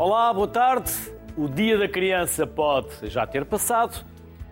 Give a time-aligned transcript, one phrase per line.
[0.00, 0.90] Olá, boa tarde.
[1.36, 4.02] O Dia da Criança pode já ter passado,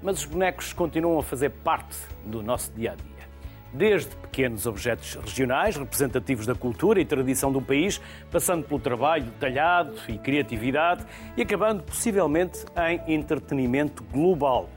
[0.03, 3.27] mas os bonecos continuam a fazer parte do nosso dia a dia.
[3.73, 7.99] Desde pequenos objetos regionais, representativos da cultura e tradição do país,
[8.31, 12.67] passando pelo trabalho detalhado e criatividade e acabando possivelmente
[13.07, 14.69] em entretenimento global.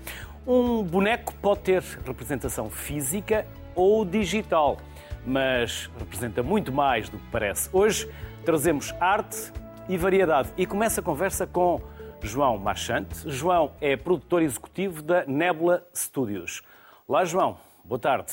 [0.48, 4.78] Um boneco pode ter representação física ou digital,
[5.26, 7.70] mas representa muito mais do que parece.
[7.74, 8.10] Hoje
[8.46, 9.52] trazemos arte
[9.92, 11.82] e variedade e começa a conversa com
[12.22, 13.30] João Marchante.
[13.30, 16.62] João é produtor executivo da Nebula Studios.
[17.06, 17.60] Olá, João.
[17.84, 18.32] Boa tarde.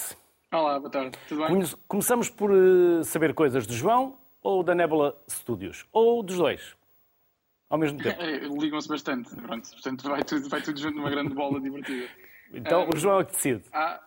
[0.53, 1.19] Olá, boa tarde.
[1.29, 1.61] Tudo bem?
[1.89, 5.85] Começamos por eh, saber coisas de João ou da Nebula Studios?
[5.93, 6.77] Ou dos dois?
[7.69, 8.23] Ao mesmo tempo?
[8.23, 9.35] É, Ligam-se bastante.
[9.35, 12.07] Pronto, portanto, vai tudo, vai tudo junto numa grande bola divertida.
[12.53, 13.65] Então, um, o João é que decide.
[13.73, 14.01] Ah,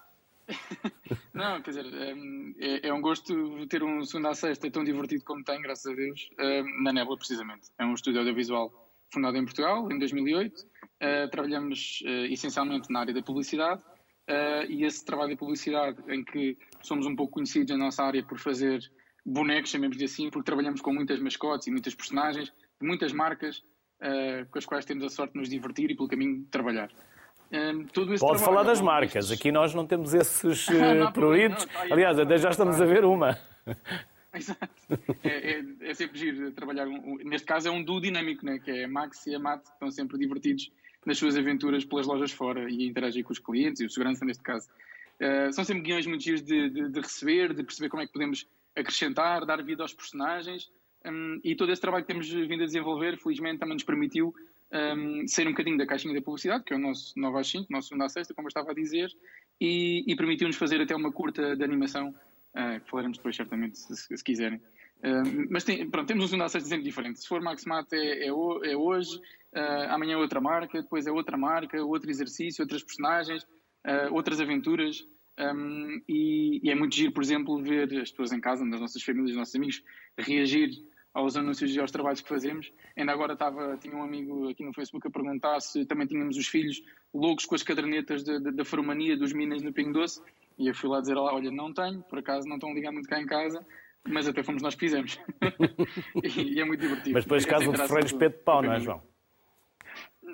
[1.33, 1.85] não, quer dizer,
[2.59, 5.95] é, é, um gosto ter um segundo à sexta tão divertido como tem, graças a
[5.95, 6.29] Deus,
[6.83, 7.69] na Nebula, precisamente.
[7.79, 8.71] É um estúdio audiovisual
[9.13, 10.55] fundado em Portugal, em 2008.
[10.57, 13.81] Uh, trabalhamos uh, essencialmente na área da publicidade
[14.69, 18.39] e esse trabalho de publicidade em que somos um pouco conhecidos na nossa área por
[18.39, 18.79] fazer
[19.25, 22.49] bonecos, chamemos-lhe assim, porque trabalhamos com muitas mascotes e muitas personagens,
[22.81, 23.61] muitas marcas
[24.49, 26.89] com as quais temos a sorte de nos divertir e pelo caminho trabalhar.
[28.19, 29.39] Pode falar das marcas, estes...
[29.39, 31.67] aqui nós não temos esses uh, pruritos.
[31.89, 33.37] Aliás, até já estamos a ver uma.
[34.33, 34.69] Exato.
[35.23, 36.87] É, é, é, sempre giro trabalhar.
[36.87, 38.59] Um, neste caso é um duo dinâmico, né?
[38.59, 40.71] que é a Max e a Matt, que estão sempre divertidos
[41.05, 44.43] nas suas aventuras pelas lojas fora e interagir com os clientes e o segurança, neste
[44.43, 44.69] caso.
[45.19, 48.13] Uh, são sempre guiões muito giros de, de, de, receber, de perceber como é que
[48.13, 50.71] podemos acrescentar, dar vida aos personagens.
[51.05, 54.33] Um, e todo esse trabalho que temos vindo a desenvolver, felizmente, também nos permitiu
[54.71, 57.67] um, sair um bocadinho da caixinha da publicidade, que é o nosso 9 às 5,
[57.69, 59.09] nosso 2 à 6, como eu estava a dizer,
[59.59, 64.17] e, e permitiu-nos fazer até uma curta de animação uh, que falaremos depois, certamente, se,
[64.17, 64.61] se quiserem.
[65.49, 67.19] Mas tem, pronto, temos um segundo acesso sempre diferente.
[67.19, 68.31] Se for Max Mate é, é, é
[68.77, 73.45] hoje, uh, amanhã é outra marca, depois é outra marca, outro exercício, outras personagens,
[74.11, 75.03] outras aventuras.
[75.39, 79.01] Um, e, e, é muito giro, por exemplo, ver as pessoas em casa, nas nossas
[79.01, 79.83] famílias, os nossos amigos,
[80.17, 80.69] reagir
[81.13, 82.71] aos anúncios e aos trabalhos que fazemos.
[82.97, 86.47] Ainda agora estava, tinha um amigo aqui no Facebook a perguntar se também tínhamos os
[86.47, 86.81] filhos
[87.13, 90.21] loucos com as cadernetas da faromania dos Minas no Pingo Doce.
[90.57, 92.91] E eu fui lá dizer lá, olha, não tenho, por acaso não estão a ligar
[92.91, 93.65] muito cá em casa,
[94.07, 95.19] mas até fomos nós que fizemos.
[96.23, 97.13] e, é muito divertido.
[97.13, 99.01] Mas depois caso de Ferreira espeto de pau, não é, João?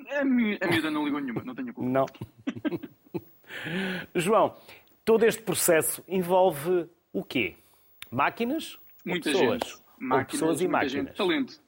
[0.10, 1.90] A, miúda não ligou nenhuma, não tenho culpa.
[1.90, 2.06] Não.
[4.14, 4.56] João,
[5.04, 7.56] todo este processo envolve o quê?
[8.12, 9.60] Máquinas Muita pessoas?
[9.64, 9.87] Gente.
[10.00, 10.92] Máquinas, pessoas e máquinas.
[10.92, 11.16] Gente.
[11.16, 11.62] Talento.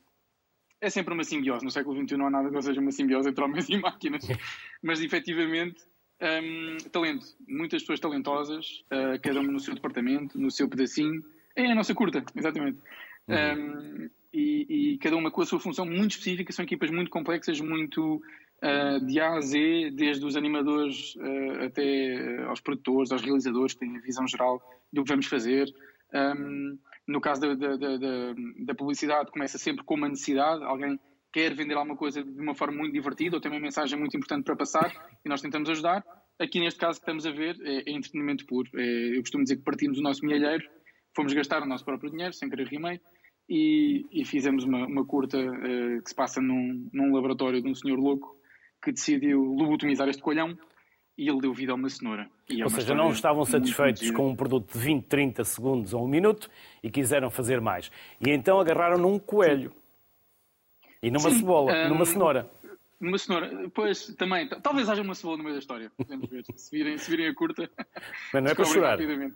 [0.81, 1.63] É sempre uma simbiose.
[1.63, 4.25] No século XXI não há nada que seja uma simbiose entre homens e máquinas.
[4.81, 5.83] Mas, efetivamente,
[6.21, 7.25] um, talento.
[7.47, 11.23] Muitas pessoas talentosas, uh, cada uma no seu departamento, no seu pedacinho.
[11.55, 12.79] É a nossa curta, exatamente.
[13.27, 14.05] Uhum.
[14.05, 16.51] Um, e, e, cada uma com a sua função muito específica.
[16.51, 18.21] São equipas muito complexas, muito
[18.63, 23.79] uh, de A a Z, desde os animadores uh, até aos produtores, aos realizadores, que
[23.79, 25.73] têm a visão geral do que vamos fazer.
[26.13, 26.77] Um,
[27.09, 28.33] no caso da, da, da,
[28.65, 30.99] da, publicidade, começa sempre com uma necessidade, alguém
[31.33, 34.45] quer vender alguma coisa de uma forma muito divertida ou tem uma mensagem muito importante
[34.45, 34.91] para passar
[35.23, 36.03] e nós tentamos ajudar.
[36.39, 38.69] Aqui neste caso que estamos a ver é, é entretenimento puro.
[38.75, 40.63] É, eu costumo dizer que partimos do nosso milheiro,
[41.15, 43.01] fomos gastar o nosso próprio dinheiro, sem querer rimei,
[43.49, 47.73] e, e fizemos uma, uma curta uh, que se passa num, num laboratório de um
[47.73, 48.37] senhor louco
[48.83, 50.55] que decidiu lobotomizar este colhão
[51.19, 52.29] e ele deu vida a uma cenoura.
[52.49, 56.07] É ou seja, não estavam satisfeitos com um produto de 20, 30 segundos ou um
[56.07, 56.49] minuto
[56.81, 57.91] e quiseram fazer mais.
[58.25, 59.73] E então agarraram num coelho.
[61.03, 62.49] E numa Sim, cebola, um, numa cenoura.
[63.01, 64.47] Numa cenoura, pois também.
[64.47, 65.91] Talvez haja uma cebola no meio da história.
[65.97, 66.45] Podemos ver.
[66.55, 67.69] Se virem, se virem a curta.
[68.33, 68.97] Mas não é para chorar.
[68.97, 69.31] Não,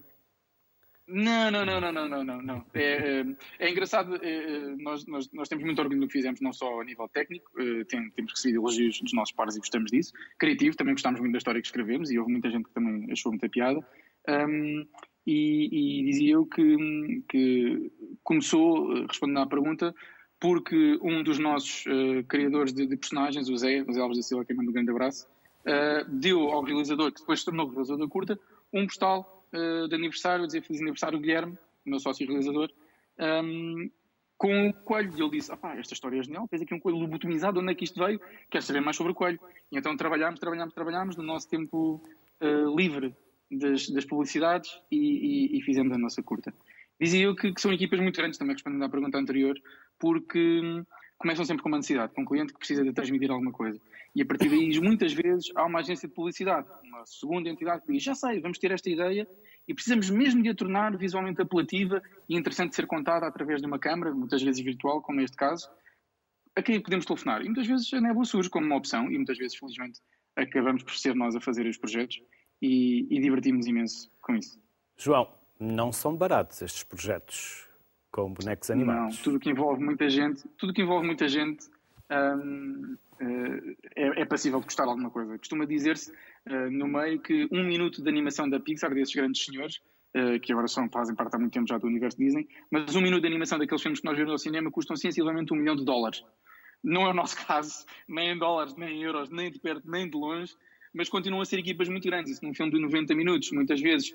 [1.08, 2.42] não, não, não, não, não, não.
[2.42, 2.66] não.
[2.74, 3.26] É, é,
[3.60, 6.84] é engraçado, é, nós, nós, nós temos muito orgulho do que fizemos, não só a
[6.84, 10.14] nível técnico, é, tem, temos recebido elogios dos nossos pares e gostamos disso.
[10.40, 13.32] Criativo, também gostámos muito da história que escrevemos e houve muita gente que também achou
[13.32, 13.86] muita piada.
[14.28, 14.88] Um,
[15.26, 17.92] e, e, dizia eu que, que
[18.24, 19.94] começou, respondendo à pergunta,
[20.40, 24.24] porque um dos nossos uh, criadores de, de, personagens, o Zé, o Zé Alves da
[24.24, 25.26] Silva, que manda um grande abraço,
[25.62, 28.40] uh, deu ao realizador, que depois se tornou realizador da curta,
[28.74, 32.70] um postal uh, de aniversário, dizer feliz aniversário Guilherme, meu sócio realizador,
[33.20, 33.90] um,
[34.38, 35.14] com o coelho.
[35.16, 37.76] E ele disse: ah, esta história é genial, fez aqui um coelho lobotomizado, onde é
[37.76, 38.20] que isto veio?
[38.50, 39.40] Quero saber mais sobre o coelho.
[39.72, 42.02] E então trabalhámos, trabalhámos, trabalhámos no nosso tempo
[42.42, 43.16] uh, livre
[43.50, 46.54] das, das publicidades e, e, e, fizemos a nossa curta.
[47.00, 49.60] Dizia eu que, que, são equipas muito grandes, também respondendo à pergunta anterior,
[50.00, 50.86] porque hum,
[51.18, 53.80] começam sempre com uma necessidade, com um cliente que precisa de transmitir alguma coisa.
[54.16, 57.94] E a partir daí, muitas vezes, há uma agência de publicidade, uma segunda entidade que
[57.94, 59.28] diz: já sei, vamos ter esta ideia
[59.68, 63.68] e precisamos mesmo de a tornar visualmente apelativa e interessante de ser contada através de
[63.68, 65.70] uma câmara, muitas vezes virtual, como neste caso.
[66.56, 67.42] a quem é podemos telefonar?
[67.42, 70.00] E muitas vezes a Nebula surge como uma opção e muitas vezes, felizmente,
[70.36, 72.22] acabamos por ser nós a fazer os projetos
[72.62, 74.60] e, e divertimos imenso com isso.
[74.98, 75.30] João,
[75.60, 77.68] não são baratos estes projetos
[78.12, 79.18] com bonecos animados.
[79.18, 81.68] Não, tudo que envolve muita gente, tudo que envolve muita gente
[82.12, 85.38] hum, eh, é, é, passível de custar alguma coisa.
[85.38, 86.14] Costuma dizer-se
[86.50, 89.78] uh, no meio que um minuto de animação da Pixar, desses grandes senhores,
[90.16, 93.02] uh, que agora são, fazem parte há muito tempo já do universo Disney, mas um
[93.02, 95.84] minuto de animação daqueles filmes que nós vemos no cinema custam sensivelmente um milhão de
[95.84, 96.24] dólares.
[96.84, 100.10] Não é o nosso caso, nem em dólares, nem em euros, nem de perto, nem
[100.10, 100.54] de longe,
[100.94, 102.34] mas continuam a ser equipas muito grandes.
[102.34, 104.14] Isso num filme de 90 minutos, muitas vezes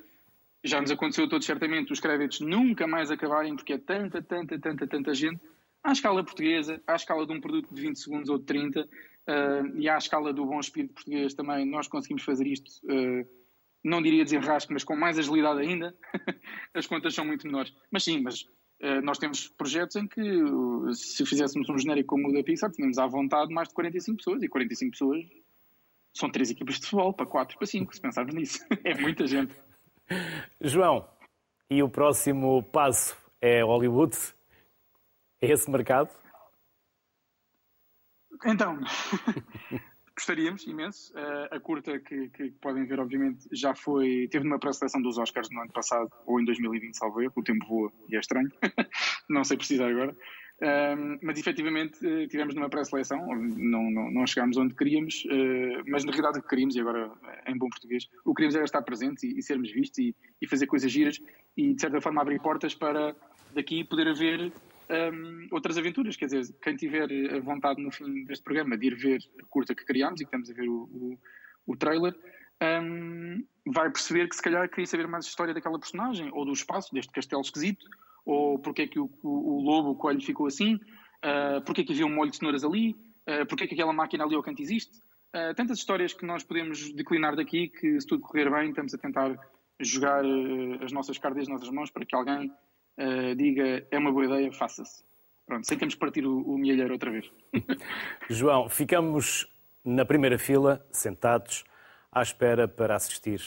[0.65, 4.59] já nos aconteceu a todos certamente os créditos nunca mais acabarem porque é tanta, tanta,
[4.59, 5.41] tanta, tanta gente
[5.83, 8.89] à escala portuguesa, à escala de um produto de 20 segundos ou de 30
[9.29, 13.39] uh, e à escala do bom espírito português também nós conseguimos fazer isto uh,
[13.85, 15.95] não diria desenrasque, mas com mais agilidade ainda
[16.75, 18.43] as contas são muito menores mas sim, mas
[18.83, 20.23] uh, nós temos projetos em que
[20.95, 24.43] se fizéssemos um genérico como o da Pixar tínhamos à vontade mais de 45 pessoas
[24.43, 25.25] e 45 pessoas
[26.19, 28.65] são três equipas de futebol, para quatro, para cinco, se pensarmos nisso.
[28.85, 29.55] é muita gente.
[30.61, 31.07] João,
[31.71, 34.17] e o próximo passo é Hollywood?
[35.41, 36.11] É esse mercado?
[38.45, 38.79] Então,
[40.17, 41.13] gostaríamos imenso.
[41.15, 44.29] Uh, a curta que, que, podem ver, obviamente, já foi.
[44.31, 47.33] Teve numa pré-seleção dos Oscars no ano passado, ou em 2020, salvo erro.
[47.37, 48.51] O tempo voa e é estranho.
[49.31, 50.17] não sei precisar agora.
[50.61, 56.05] Um, mas efetivamente uh, tivemos numa pré-seleção, não, não, não, chegámos onde queríamos, uh, mas
[56.05, 57.13] na realidade o que queríamos, e agora
[57.47, 60.49] em bom português, o que queríamos era estar presentes e, e sermos vistos e, e,
[60.49, 61.21] fazer coisas giras
[61.57, 63.15] e de certa forma abrir portas para
[63.55, 64.53] daqui poder haver
[64.91, 66.17] um, outras aventuras.
[66.17, 69.75] Quer dizer, quem tiver a vontade no fim deste programa de ir ver a curta
[69.75, 71.19] que criámos e que estamos a ver o, o,
[71.67, 72.15] o trailer.
[72.61, 76.53] Um, vai perceber que se calhar queria saber mais a história daquela personagem ou do
[76.53, 77.87] espaço, deste castelo esquisito,
[78.25, 81.85] ou porque é que o, o, o lobo, o coelho ficou assim, uh, porque é
[81.85, 84.43] que havia um molho de cenouras ali, uh, porque é que aquela máquina ali ao
[84.43, 84.99] canto existe.
[85.29, 88.99] Uh, tantas histórias que nós podemos declinar daqui que, se tudo correr bem, estamos a
[88.99, 89.39] tentar
[89.81, 92.51] jogar uh, as nossas cartas nas nossas mãos para que alguém
[92.99, 95.05] uh, diga é uma boa ideia, faça-se.
[95.47, 97.31] Pronto, sem termos partir o, o mielheiro outra vez.
[98.29, 99.51] João, ficamos
[99.83, 101.65] na primeira fila, sentados,
[102.13, 103.41] à espera para assistir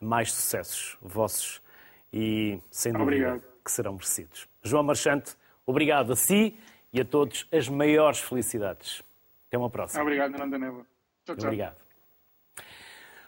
[0.00, 1.62] a mais sucessos vossos
[2.12, 4.46] e, sem dúvida, Obrigado que serão merecidos.
[4.62, 5.34] João Marchante,
[5.64, 6.56] obrigado a si
[6.92, 9.02] e a todos as maiores felicidades.
[9.48, 10.02] Até uma próxima.
[10.02, 10.86] Obrigado, Miranda Neva.
[11.24, 11.44] Tchau, tchau.
[11.46, 11.76] Obrigado.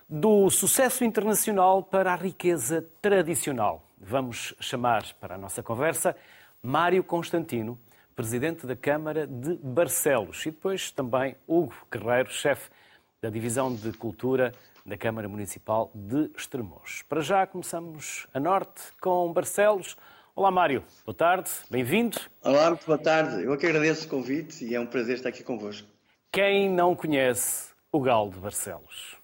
[0.08, 6.16] Do sucesso internacional para a riqueza tradicional, vamos chamar para a nossa conversa
[6.62, 7.78] Mário Constantino,
[8.14, 12.70] presidente da Câmara de Barcelos, e depois também Hugo Guerreiro, chefe
[13.20, 14.52] da Divisão de Cultura
[14.84, 17.02] da Câmara Municipal de Estremoz.
[17.08, 19.96] Para já começamos a norte com Barcelos.
[20.34, 20.84] Olá, Mário.
[21.04, 22.18] Boa tarde, bem-vindo.
[22.42, 23.42] Olá, muito boa tarde.
[23.42, 25.88] Eu é que agradeço o convite e é um prazer estar aqui convosco.
[26.30, 29.15] Quem não conhece o Galo de Barcelos?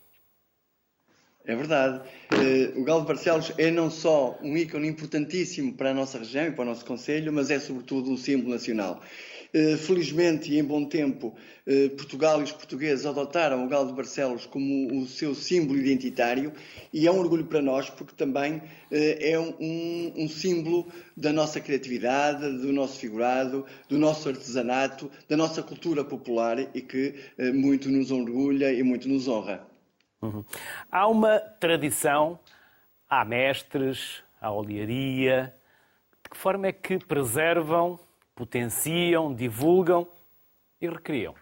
[1.45, 2.01] É verdade.
[2.33, 6.47] Uh, o Galo de Barcelos é não só um ícone importantíssimo para a nossa região
[6.47, 9.03] e para o nosso Conselho, mas é sobretudo um símbolo nacional.
[9.55, 11.35] Eh, felizmente e em bom tempo,
[11.67, 16.53] eh, Portugal e os portugueses adotaram o Galo de Barcelos como o seu símbolo identitário
[16.91, 20.87] e é um orgulho para nós porque também é um, um símbolo
[21.17, 27.15] da nossa criatividade, do nosso figurado, do nosso artesanato, da nossa cultura popular e que
[27.55, 29.72] muito nos orgulha e muito nos honra.
[30.23, 30.45] Uhum.
[30.91, 32.39] Há uma tradição,
[33.09, 35.55] há mestres, há olearia.
[36.23, 37.99] De que forma é que preservam
[38.35, 40.09] potenciam, divulgam
[40.81, 41.35] e recriam.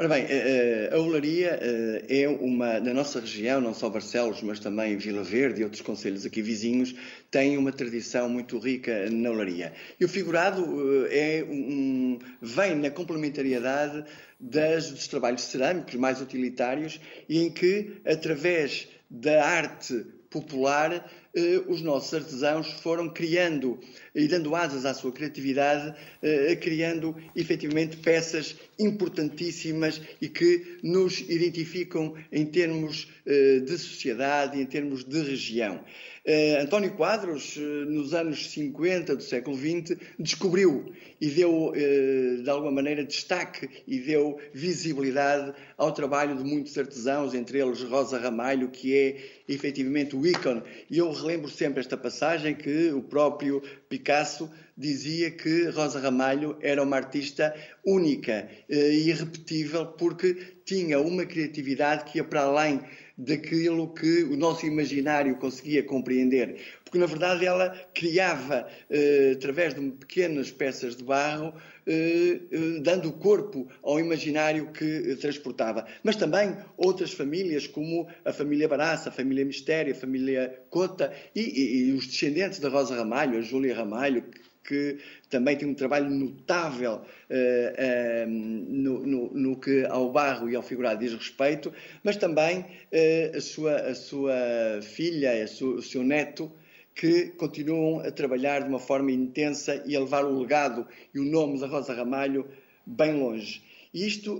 [0.00, 4.40] Ora bem, eh, eh, a olaria eh, é uma, na nossa região, não só Barcelos,
[4.40, 6.94] mas também Vila Verde e outros conselhos aqui vizinhos,
[7.30, 9.74] tem uma tradição muito rica na olaria.
[10.00, 10.64] E o figurado
[11.10, 14.02] é um, vem na complementariedade
[14.40, 21.82] das, dos trabalhos cerâmicos mais utilitários e em que, através da arte popular, eh, os
[21.82, 23.80] nossos artesãos foram criando
[24.14, 32.14] e dando asas à sua criatividade, eh, criando efetivamente peças importantíssimas e que nos identificam
[32.30, 35.84] em termos eh, de sociedade em termos de região.
[36.26, 42.50] Uh, António Quadros, uh, nos anos 50 do século XX, descobriu e deu, uh, de
[42.50, 48.68] alguma maneira, destaque e deu visibilidade ao trabalho de muitos artesãos, entre eles Rosa Ramalho,
[48.68, 49.16] que é
[49.48, 50.62] efetivamente o ícone.
[50.90, 56.82] E eu relembro sempre esta passagem que o próprio Picasso dizia que Rosa Ramalho era
[56.82, 62.80] uma artista única e irrepetível porque tinha uma criatividade que ia para além
[63.20, 66.56] daquilo que o nosso imaginário conseguia compreender.
[66.84, 71.54] Porque, na verdade, ela criava, eh, através de pequenas peças de barro,
[71.86, 75.86] eh, eh, dando corpo ao imaginário que transportava.
[76.02, 81.40] Mas também outras famílias, como a família Baraça, a família Mistério, a família Cota e,
[81.40, 84.24] e, e os descendentes da Rosa Ramalho, a Júlia Ramalho,
[84.64, 84.98] que
[85.28, 90.62] também tem um trabalho notável uh, uh, no, no, no, que ao barro e ao
[90.62, 94.34] figurado diz respeito, mas também uh, a, sua, a sua
[94.82, 96.50] filha, a o seu neto,
[96.94, 101.24] que continuam a trabalhar de uma forma intensa e a levar o legado e o
[101.24, 102.46] nome da Rosa Ramalho
[102.84, 103.62] bem longe.
[103.92, 104.38] Isto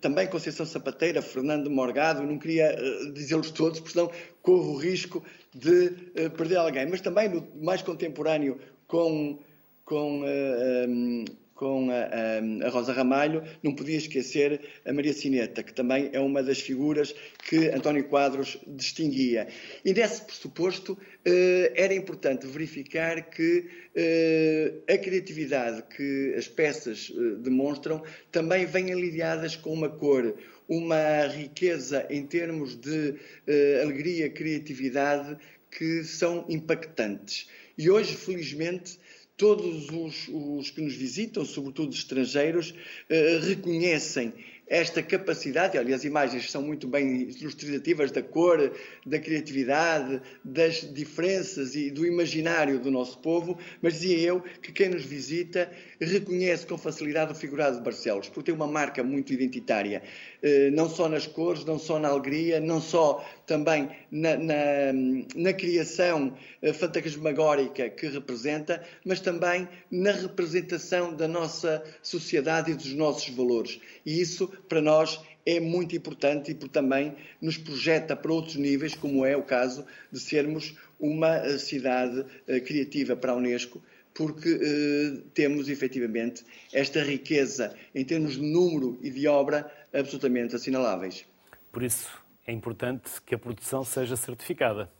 [0.00, 2.74] também Conceição Sapateira, Fernando Morgado, não queria
[3.12, 5.22] dizê-los todos, porque senão corro o risco
[5.54, 5.90] de
[6.30, 8.58] perder alguém, mas também no mais contemporâneo
[8.90, 9.38] com,
[9.84, 16.10] com, um, com a, a, Rosa Ramalho, não podia esquecer a Maria Cineta, que também
[16.12, 17.14] é uma das figuras
[17.48, 19.46] que António Quadros distinguia.
[19.84, 23.68] E nesse pressuposto uh, era importante verificar que
[24.88, 30.34] a criatividade que as peças demonstram também vem aliviadas com uma cor,
[30.68, 33.16] uma riqueza em termos de
[33.82, 35.36] alegria, criatividade
[35.70, 37.48] que são impactantes.
[37.80, 38.98] E hoje, felizmente,
[39.38, 42.74] todos os, os que nos visitam, sobretudo estrangeiros,
[43.08, 44.34] eh, reconhecem
[44.70, 48.72] esta capacidade, aliás, as imagens são muito bem ilustrativas da cor,
[49.04, 54.90] da criatividade, das diferenças e do imaginário do nosso povo, mas dizia eu que quem
[54.90, 55.68] nos visita
[56.00, 60.02] reconhece com facilidade o figurado de Barcelos, porque tem uma marca muito identitária,
[60.40, 64.54] eh, não só nas cores, não só na alegria, não só também na, na,
[65.34, 72.92] na criação eh, fantasmagórica que representa, mas também na representação da nossa sociedade e dos
[72.92, 73.80] nossos valores.
[74.06, 79.26] E isso, para nós, é muito importante e também nos projeta para outros níveis, como
[79.26, 82.24] é o caso de sermos uma eh, cidade
[82.64, 83.82] criativa para a Unesco,
[84.14, 91.24] porque eh, temos efetivamente esta riqueza em termos de número e de obra absolutamente assinaláveis.
[91.72, 92.19] Por isso,
[92.50, 94.90] é importante que a produção seja certificada.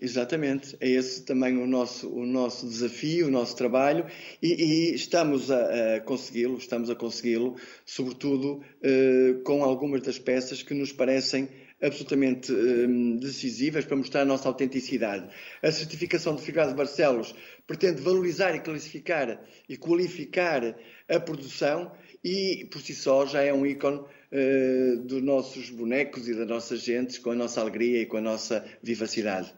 [0.00, 4.06] Exatamente, é esse também o nosso, o nosso desafio, o nosso trabalho
[4.40, 10.62] e, e estamos a, a consegui-lo, estamos a consegui-lo, sobretudo eh, com algumas das peças
[10.62, 11.48] que nos parecem
[11.82, 12.86] absolutamente eh,
[13.18, 15.28] decisivas para mostrar a nossa autenticidade.
[15.60, 17.34] A certificação de Figurado de Barcelos
[17.66, 20.76] pretende valorizar e classificar e qualificar
[21.08, 21.90] a produção
[22.24, 26.82] e, por si só, já é um ícone uh, dos nossos bonecos e das nossas
[26.82, 29.52] gentes, com a nossa alegria e com a nossa vivacidade.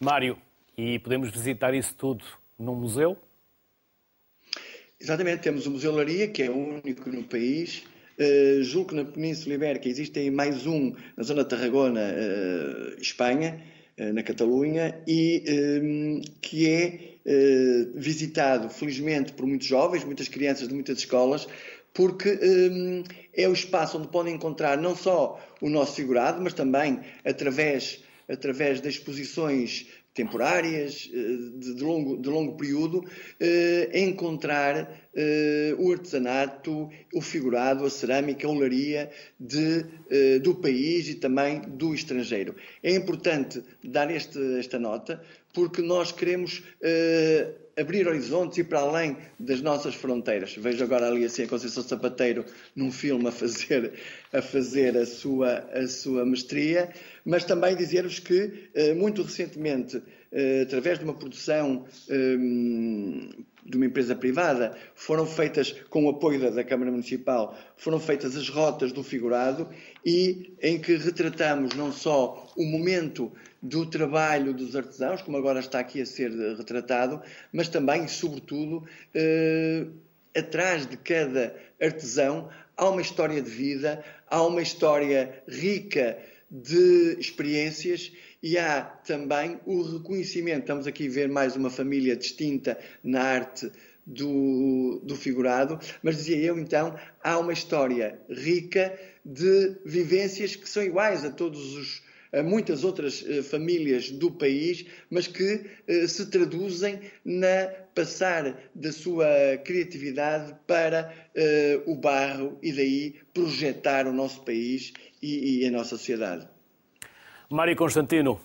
[0.00, 0.36] Mário,
[0.76, 2.24] e podemos visitar isso tudo
[2.58, 3.16] num museu?
[5.00, 7.84] Exatamente, temos o Museu Laria, que é o único no país.
[8.18, 13.60] Uh, julgo que na Península Ibérica existem mais um na zona de Tarragona, uh, Espanha,
[13.98, 15.44] uh, na Catalunha, e
[15.82, 17.14] um, que é
[17.94, 21.48] visitado, felizmente, por muitos jovens, muitas crianças de muitas escolas,
[21.94, 27.00] porque um, é o espaço onde podem encontrar não só o nosso figurado, mas também
[27.24, 33.04] através, através das exposições temporárias, eh, de, longo, de longo período,
[33.40, 39.84] eh, encontrar eh, o artesanato, o figurado, a cerâmica, a olaria de,
[40.40, 42.54] do país e também do estrangeiro.
[42.82, 45.20] É importante dar este, esta nota
[45.52, 46.62] porque nós queremos
[47.76, 50.54] abrir horizontes e para além das nossas fronteiras.
[50.56, 53.92] Vejo agora ali assim a Conceição Sapateiro num filme a fazer
[54.32, 56.90] a, fazer a, sua, a sua mestria,
[57.24, 60.02] mas também dizer-vos que eh, muito recentemente,
[60.62, 63.30] através de uma produção ehm,
[63.64, 68.36] de uma empresa privada, foram feitas, com o apoio da, da, Câmara Municipal, foram feitas
[68.36, 69.68] as rotas do figurado
[70.04, 75.78] e em que retratamos não só o momento do trabalho dos artesãos, como agora está
[75.78, 79.86] aqui a ser retratado, mas também, sobretudo, eh,
[80.36, 86.18] atrás de cada artesão há uma história de vida, há uma história rica
[86.50, 88.12] de experiências
[88.44, 90.60] e há também o reconhecimento.
[90.60, 93.72] Estamos aqui a ver mais uma família distinta na arte
[94.04, 100.82] do, do figurado, mas dizia eu então, há uma história rica de vivências que são
[100.82, 106.26] iguais a todos os a muitas outras eh, famílias do país, mas que eh, se
[106.26, 114.44] traduzem na passar da sua criatividade para eh, o barro e daí projetar o nosso
[114.44, 116.48] país e, e a nossa sociedade.
[117.50, 118.40] Mário Constantino,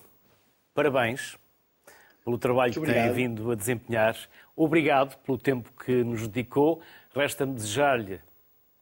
[0.73, 1.37] parabéns.
[2.23, 4.15] pelo trabalho que tem vindo a desempenhar.
[4.55, 6.81] Obrigado pelo tempo que nos dedicou.
[7.15, 8.19] Resta-me desejar-lhe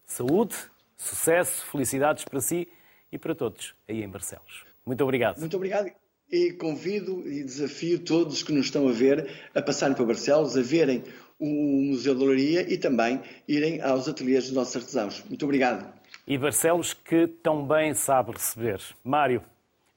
[0.06, 0.56] saúde,
[0.98, 2.68] sucesso, felicidades para si
[3.12, 4.66] e para todos aí em Barcelos.
[4.86, 5.40] Muito obrigado.
[5.40, 5.92] Muito obrigado.
[6.30, 10.62] E convido e desafio todos que nos estão a ver a passarem para Barcelos, a
[10.62, 11.04] verem
[11.40, 15.24] o Museu da Olaria e também irem aos ateliês dos nossos artesãos.
[15.30, 15.88] Muito obrigado.
[16.26, 18.82] E Barcelos que tão bem sabe receber.
[19.04, 19.42] Mário,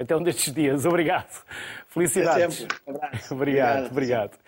[0.00, 0.86] até um destes dias.
[0.86, 1.44] Obrigado.
[1.88, 2.66] Felicidades.
[2.86, 3.34] Um abraço.
[3.34, 3.90] obrigado, obrigado.
[3.90, 4.38] obrigado.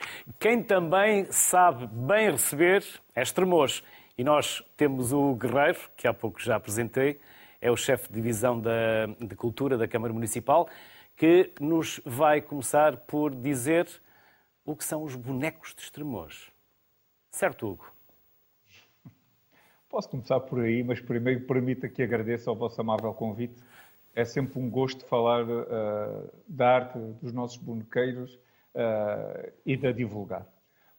[0.41, 3.85] Quem também sabe bem receber é Estremoz.
[4.17, 7.21] E nós temos o Guerreiro, que há pouco já apresentei,
[7.61, 10.69] é o chefe de divisão da, de Cultura da Câmara Municipal,
[11.17, 13.89] que nos vai começar por dizer
[14.65, 16.51] o que são os bonecos de Estremoz.
[17.31, 17.93] Certo, Hugo?
[19.89, 23.63] Posso começar por aí, mas primeiro permita que agradeça ao vosso amável convite.
[24.15, 28.35] É sempre um gosto falar uh, da arte dos nossos bonequeiros
[28.75, 30.47] uh, e da divulgar.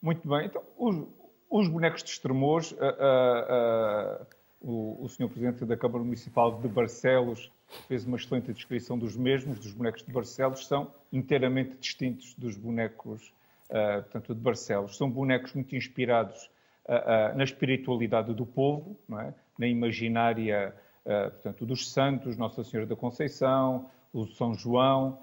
[0.02, 1.06] Muito bem, então, os,
[1.48, 4.26] os bonecos de Estremoz, uh,
[4.60, 5.28] o, o.
[5.28, 7.52] Presidente da Câmara Municipal de Barcelos
[7.86, 13.32] fez uma excelente descrição dos mesmos, dos bonecos de Barcelos, são inteiramente distintos dos bonecos
[13.70, 14.96] uh, portanto, de Barcelos.
[14.96, 16.50] São bonecos muito inspirados
[16.88, 19.34] uh, uh, na espiritualidade do povo, é?
[19.58, 25.18] na imaginária portanto, dos santos, Nossa Senhora da Conceição, o São João,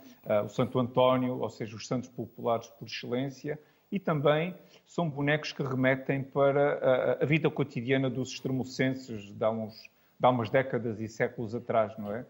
[0.45, 3.59] o Santo António, ou seja, os santos populares por excelência,
[3.91, 9.49] e também são bonecos que remetem para a, a vida cotidiana dos extremocenses de há,
[9.49, 12.25] uns, de há umas décadas e séculos atrás, não é?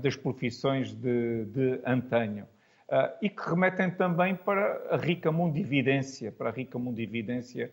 [0.00, 2.46] das profissões de, de antanho.
[3.22, 7.70] e que remetem também para a rica mundividência, para a rica mundividência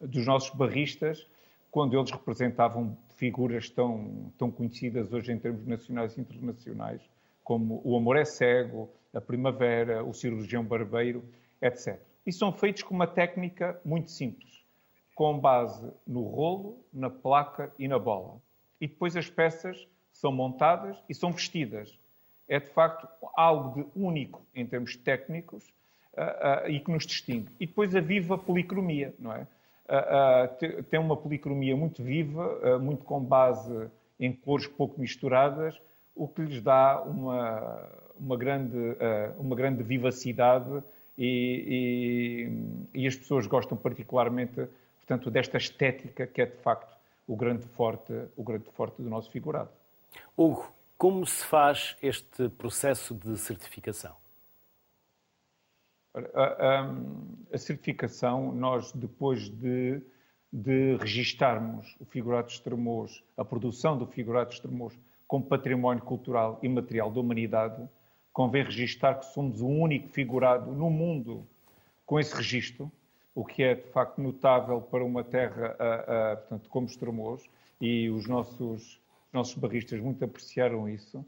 [0.00, 1.26] dos nossos barristas,
[1.70, 7.02] quando eles representavam figuras tão, tão conhecidas hoje em termos nacionais e internacionais,
[7.42, 11.24] como o Amor é Cego, a Primavera, o Cirurgião Barbeiro,
[11.60, 12.00] etc.
[12.24, 14.64] E são feitos com uma técnica muito simples,
[15.16, 18.40] com base no rolo, na placa e na bola.
[18.80, 21.98] E depois as peças são montadas e são vestidas.
[22.48, 25.66] É de facto algo de único em termos técnicos
[26.14, 27.50] uh, uh, e que nos distingue.
[27.58, 29.46] E depois a viva policromia, não é?
[29.88, 33.88] Uh, tem uma policromia muito viva, muito com base
[34.20, 35.80] em cores pouco misturadas,
[36.14, 38.76] o que lhes dá uma, uma, grande,
[39.38, 40.82] uma grande vivacidade
[41.16, 42.50] e,
[42.92, 46.96] e, e, as pessoas gostam particularmente, portanto, desta estética que é de facto
[47.26, 49.70] o grande forte, o grande forte do nosso figurado.
[50.36, 54.16] Hugo, como se faz este processo de certificação?
[56.14, 60.00] A, certificação, nós depois de,
[60.52, 66.58] de registarmos o figurado de Estremoz, a produção do figurado de Estremoz como património cultural
[66.62, 67.88] e material da humanidade,
[68.32, 71.46] convém registar que somos o único figurado no mundo
[72.06, 72.90] com esse registro,
[73.34, 76.88] o que é de facto notável para uma terra a, a, portanto, como
[77.80, 79.00] e os nossos,
[79.32, 81.18] nossos barristas muito apreciaram isso.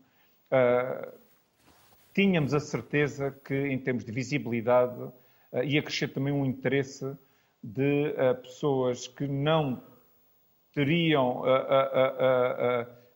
[0.50, 1.19] Uh,
[2.14, 7.16] tínhamos a certeza que, em termos de visibilidade, uh, ia crescer também um interesse
[7.62, 9.82] de uh, pessoas que não
[10.72, 11.42] teriam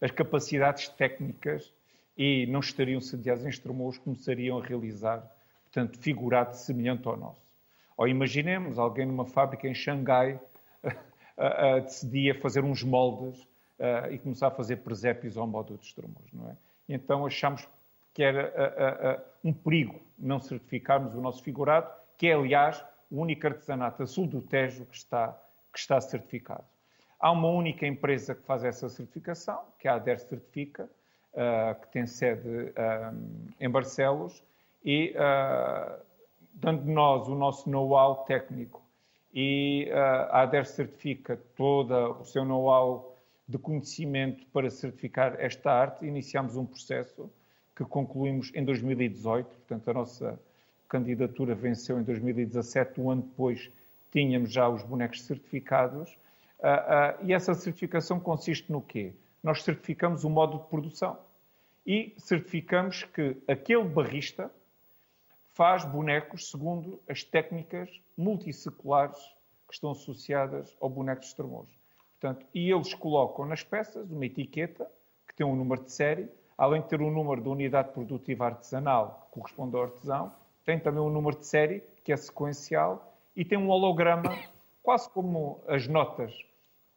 [0.00, 1.72] as capacidades técnicas
[2.18, 5.24] e não estariam sediados em Estremoz, começariam a realizar,
[5.62, 7.46] portanto, figurado semelhante ao nosso.
[7.96, 10.40] Ou imaginemos alguém numa fábrica em Xangai
[11.85, 13.46] decidia fazer uns moldes
[14.11, 16.57] e começar a fazer presépios ao modo de Estremoz, não é?
[16.88, 17.68] Então achamos
[18.14, 24.03] que era um perigo não certificarmos o nosso figurado, que é, aliás, o único artesanato
[24.03, 25.37] a sul do Tejo que está,
[25.72, 26.64] que está certificado.
[27.18, 30.88] Há uma única empresa que faz essa certificação, que é a ADER Certifica,
[31.33, 34.42] uh, que tem sede uh, em Barcelos,
[34.85, 36.00] e uh,
[36.53, 38.83] dando nós o nosso know-how técnico
[39.33, 46.57] e a ADER certifica todo o seu know-how de conhecimento para certificar esta arte, iniciamos
[46.57, 47.29] um processo
[47.74, 50.40] que concluímos em 2018, portanto a nossa
[50.88, 53.70] candidatura venceu em 2017, um ano depois
[54.12, 56.10] tínhamos já os bonecos certificados,
[56.60, 59.12] uh, uh, e essa certificação consiste no quê?
[59.44, 61.18] nós certificamos o modo de produção
[61.87, 64.50] e certificamos que aquele barrista
[65.52, 69.18] faz bonecos segundo as técnicas multisseculares
[69.68, 71.68] que estão associadas ao boneco de extremoso.
[72.18, 74.90] Portanto, e eles colocam nas peças uma etiqueta
[75.28, 79.26] que tem um número de série, além de ter um número de unidade produtiva artesanal
[79.26, 80.32] que corresponde ao artesão,
[80.64, 84.36] tem também um número de série que é sequencial e tem um holograma,
[84.82, 86.32] quase como as notas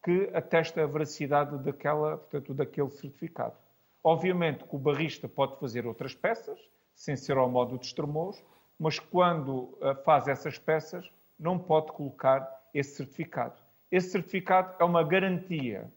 [0.03, 3.55] que atesta a veracidade daquela, portanto, daquele certificado.
[4.03, 6.59] Obviamente que o barrista pode fazer outras peças,
[6.95, 8.41] sem ser ao modo de extremoso,
[8.79, 13.55] mas quando faz essas peças, não pode colocar esse certificado.
[13.91, 15.91] Esse certificado é uma garantia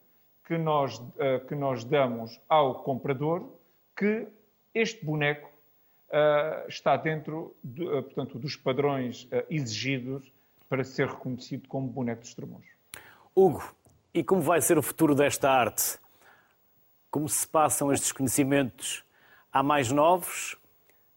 [0.50, 1.00] que nós,
[1.46, 3.48] que nós damos ao comprador
[3.96, 4.26] que
[4.74, 5.48] este boneco
[6.66, 10.32] está dentro, de, portanto, dos padrões exigidos
[10.68, 12.66] para ser reconhecido como boneco de extremos.
[13.32, 13.62] Hugo,
[14.12, 16.00] e como vai ser o futuro desta arte?
[17.12, 19.04] Como se passam estes conhecimentos?
[19.52, 20.56] Há mais novos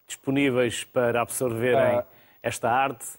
[0.06, 2.04] disponíveis para absorverem
[2.44, 3.18] esta arte?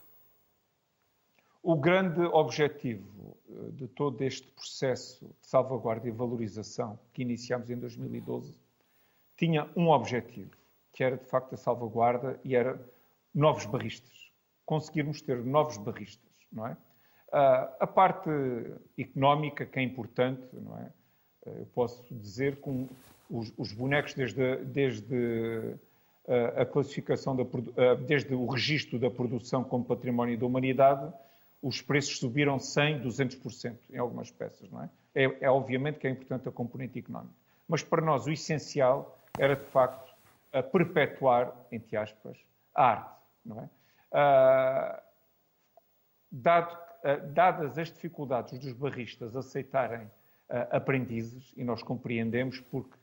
[1.60, 7.76] O grande objetivo eh, de todo este processo de salvaguarda e valorização que iniciamos em
[7.76, 8.58] 2012
[9.36, 10.50] tinha um objetivo,
[10.92, 12.80] que era de facto a salvaguarda e era
[13.34, 14.32] novos barristas.
[14.64, 16.72] Conseguirmos ter novos barristas, não é?
[16.72, 18.30] Uh, a parte
[18.96, 20.92] económica, que é importante, não é?
[21.44, 22.88] Uh, eu posso dizer que
[23.28, 27.44] os, os, bonecos, desde, desde uh, a classificação, da,
[28.06, 31.12] desde o registro da produção como património da humanidade,
[31.64, 34.90] os preços subiram 100%, 200% em algumas peças, não é?
[35.14, 35.36] é?
[35.40, 37.32] É obviamente que é importante a componente económica.
[37.66, 40.12] Mas para nós o essencial era, de facto,
[40.70, 42.36] perpetuar, entre aspas,
[42.74, 43.68] a arte, não é?
[46.30, 50.08] dado eh, dadas as dificuldades dos barristas aceitarem
[50.48, 52.96] eh, aprendizes, e nós compreendemos porque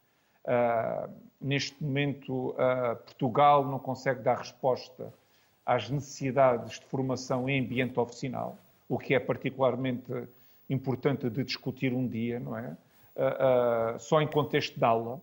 [1.40, 2.56] neste momento,
[3.06, 5.14] Portugal não consegue dar resposta
[5.66, 8.58] às necessidades de formação em ambiente oficinal,
[8.90, 10.12] o que é particularmente
[10.70, 12.76] importante de discutir um dia, não é?
[13.16, 15.22] Uh, só em contexto de aula,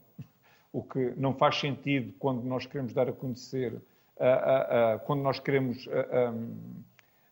[0.72, 3.81] o que não faz sentido quando nós queremos dar a conhecer,
[5.07, 5.92] quando nós queremos um,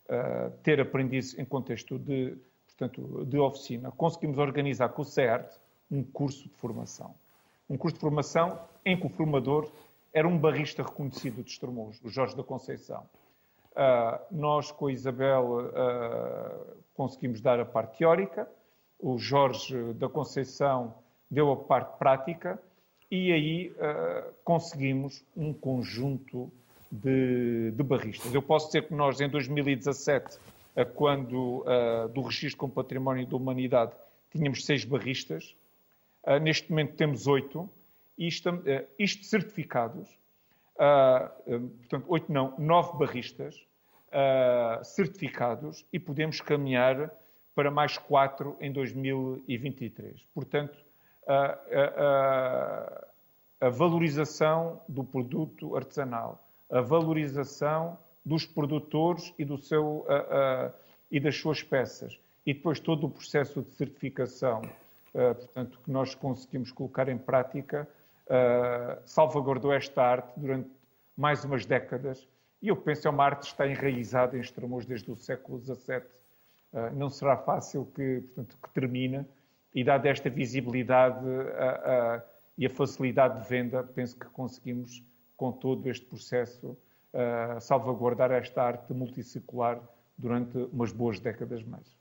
[0.09, 5.51] uh, ter aprendiz em contexto de, portanto, de oficina, conseguimos organizar com o CERT
[5.91, 7.13] um curso de formação.
[7.69, 9.69] Um curso de formação em que o formador
[10.13, 13.03] era um barrista reconhecido de Estremoz, o Jorge da Conceição.
[13.71, 18.49] Uh, nós, com a Isabel, uh, conseguimos dar a parte teórica,
[18.99, 20.95] o Jorge da Conceição
[21.29, 22.59] deu a parte prática
[23.11, 26.51] e aí uh, conseguimos um conjunto
[26.91, 28.33] de, de barristas.
[28.33, 30.39] Eu posso dizer que nós, em 2017,
[30.93, 31.65] quando
[32.13, 33.91] do registro como património da humanidade,
[34.31, 35.55] tínhamos seis barristas.
[36.39, 37.67] Neste momento temos oito,
[38.17, 40.09] isto, uh, isto certificados,
[40.75, 43.65] portanto, oito não, nove barristas
[44.83, 47.11] certificados e podemos caminhar
[47.55, 50.23] para mais quatro em 2023.
[50.35, 50.77] Portanto,
[53.59, 60.05] a valorização do produto artesanal, a valorização dos produtores e, do seu,
[61.09, 62.19] e das suas peças.
[62.47, 67.85] E depois todo o processo de certificação, uh, portanto, que nós conseguimos colocar em prática,
[69.05, 70.69] salvaguardou esta arte durante
[71.15, 72.27] mais umas décadas.
[72.61, 75.59] E eu penso que é uma arte que está enraizada em Estremoz desde o século
[75.59, 76.01] XVII.
[76.93, 79.25] não será fácil que, portanto, que termine.
[79.73, 81.25] E dada esta visibilidade
[82.57, 85.03] e a facilidade de venda, penso que conseguimos
[85.37, 86.75] com todo este processo,
[87.13, 89.79] uh, salvaguardar esta arte multissecular
[90.17, 91.95] durante umas boas décadas mais.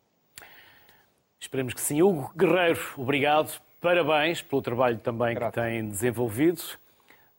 [1.39, 2.03] Esperemos que sim.
[2.03, 3.61] Hugo Guerreiro, obrigado.
[3.87, 5.55] Parabéns pelo trabalho também Grato.
[5.55, 6.61] que tem desenvolvido.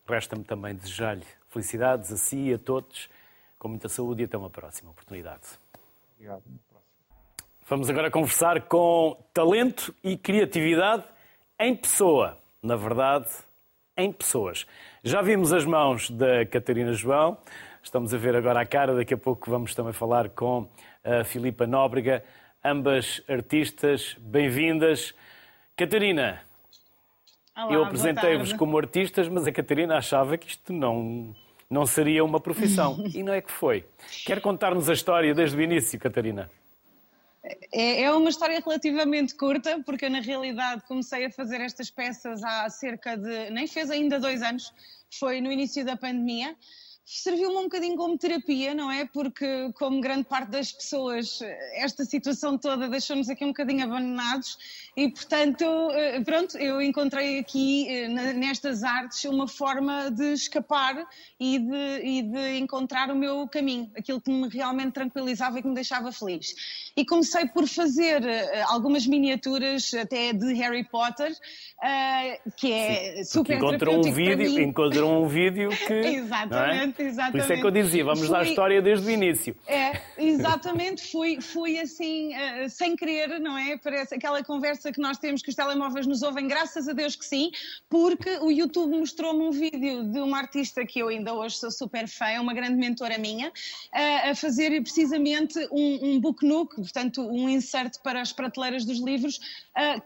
[0.07, 3.09] Resta-me também desejar-lhe felicidades a si e a todos,
[3.59, 5.43] com muita saúde e até uma próxima oportunidade.
[6.15, 6.43] Obrigado.
[7.67, 11.03] Vamos agora conversar com talento e criatividade
[11.59, 12.37] em pessoa.
[12.63, 13.27] Na verdade,
[13.97, 14.65] em pessoas.
[15.03, 17.37] Já vimos as mãos da Catarina João,
[17.83, 20.69] estamos a ver agora a cara, daqui a pouco vamos também falar com
[21.03, 22.23] a Filipa Nóbrega,
[22.63, 25.13] ambas artistas, bem-vindas.
[25.77, 26.41] Catarina,
[27.55, 31.35] Olá, eu apresentei-vos como artistas, mas a Catarina achava que isto não,
[31.69, 32.97] não seria uma profissão.
[33.13, 33.85] e não é que foi.
[34.25, 36.49] Quer contar-nos a história desde o início, Catarina?
[37.71, 42.43] É, é uma história relativamente curta, porque eu, na realidade, comecei a fazer estas peças
[42.43, 43.51] há cerca de.
[43.51, 44.73] nem fez ainda dois anos,
[45.11, 46.55] foi no início da pandemia
[47.07, 49.05] serviu-me um bocadinho como terapia, não é?
[49.05, 51.39] Porque, como grande parte das pessoas,
[51.75, 54.57] esta situação toda deixou-nos aqui um bocadinho abandonados
[54.97, 61.05] e, portanto, eh, pronto, eu encontrei aqui eh, nestas artes uma forma de escapar
[61.39, 65.67] e de, e de encontrar o meu caminho, aquilo que me realmente tranquilizava e que
[65.67, 66.91] me deixava feliz.
[66.97, 71.31] E comecei por fazer eh, algumas miniaturas até de Harry Potter,
[72.55, 76.13] que é Sim, super encontrou um vídeo, encontrou um vídeo que é?
[76.15, 77.05] exatamente, é?
[77.05, 77.31] exatamente.
[77.33, 79.55] Por isso é que eu dizia, vamos fui, dar a história desde o início.
[79.67, 82.31] É, exatamente, fui, fui assim,
[82.67, 83.77] sem querer, não é?
[83.77, 87.15] Parece aquela conversa pensa que nós temos que os telemóveis nos ouvem, graças a Deus
[87.15, 87.51] que sim,
[87.89, 92.07] porque o YouTube mostrou-me um vídeo de uma artista que eu ainda hoje sou super
[92.07, 93.51] fã, uma grande mentora minha,
[93.91, 99.39] a, fazer precisamente um, um book nook, portanto um insert para as prateleiras dos livros,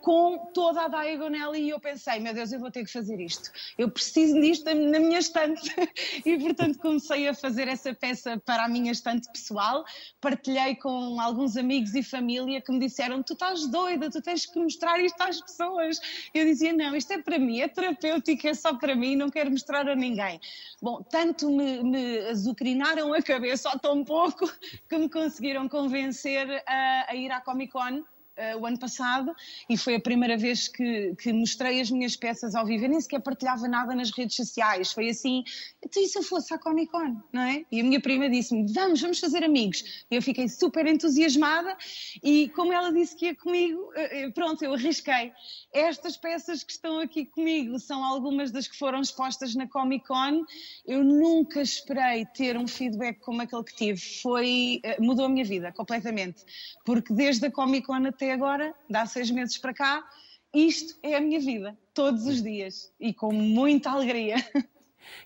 [0.01, 3.51] com toda a diagonal e eu pensei, meu Deus, eu vou ter que fazer isto.
[3.77, 5.73] Eu preciso disto na minha estante
[6.25, 9.85] e portanto comecei a fazer essa peça para a minha estante pessoal,
[10.19, 14.59] partilhei com alguns amigos e família que me disseram, tu estás doida, tu tens que
[14.59, 15.99] mostrar isto às pessoas.
[16.33, 19.51] Eu dizia, não, isto é para mim, é terapêutico, é só para mim, não quero
[19.51, 20.39] mostrar a ninguém.
[20.81, 24.51] Bom, tanto me, me azucrinaram a cabeça só tão pouco
[24.89, 28.03] que me conseguiram convencer a, a ir à Comic Con
[28.41, 29.35] uh, o ano passado
[29.69, 32.85] e foi a primeira vez que, que, mostrei as minhas peças ao vivo.
[32.85, 34.91] Eu nem sequer partilhava nada nas redes sociais.
[34.91, 35.43] Foi assim,
[35.83, 37.65] então e se eu fosse à Comic Con, não é?
[37.71, 40.05] E a minha prima disse-me, vamos, vamos fazer amigos.
[40.09, 41.77] Eu fiquei super entusiasmada
[42.23, 45.31] e como ela disse que ia comigo, uh, pronto, eu arrisquei.
[45.73, 50.45] Estas peças que estão aqui comigo são algumas das que foram expostas na Comic Con.
[50.85, 53.99] Eu nunca esperei ter um feedback como aquele que tive.
[54.21, 56.43] Foi, uh, mudou a minha vida completamente.
[56.85, 60.03] Porque desde a Comic Con até agora, dá seis meses para cá,
[60.53, 64.35] isto é a minha vida, todos os dias e com muita alegria.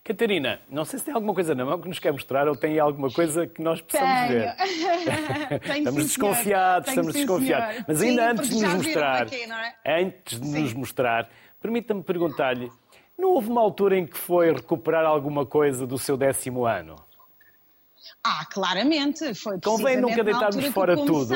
[0.04, 2.80] Catarina, não sei se tem alguma coisa na mão que nos quer mostrar ou tem
[2.80, 4.30] alguma coisa que nós possamos Tenho.
[4.30, 4.56] ver.
[5.62, 7.72] Tenho, estamos sim, desconfiados, Tenho, estamos sim, desconfiados.
[7.72, 7.86] senhor.
[7.88, 9.48] Mas Sim, ainda antes de nos mostrar, aqui,
[9.84, 10.02] é?
[10.02, 12.72] antes de nos mostrar, permita-me perguntar-lhe,
[13.18, 16.96] não houve uma altura em que foi recuperar alguma coisa do seu décimo ano?
[18.24, 21.36] Ah, claramente, foi Convém nunca deitarmos fora tudo.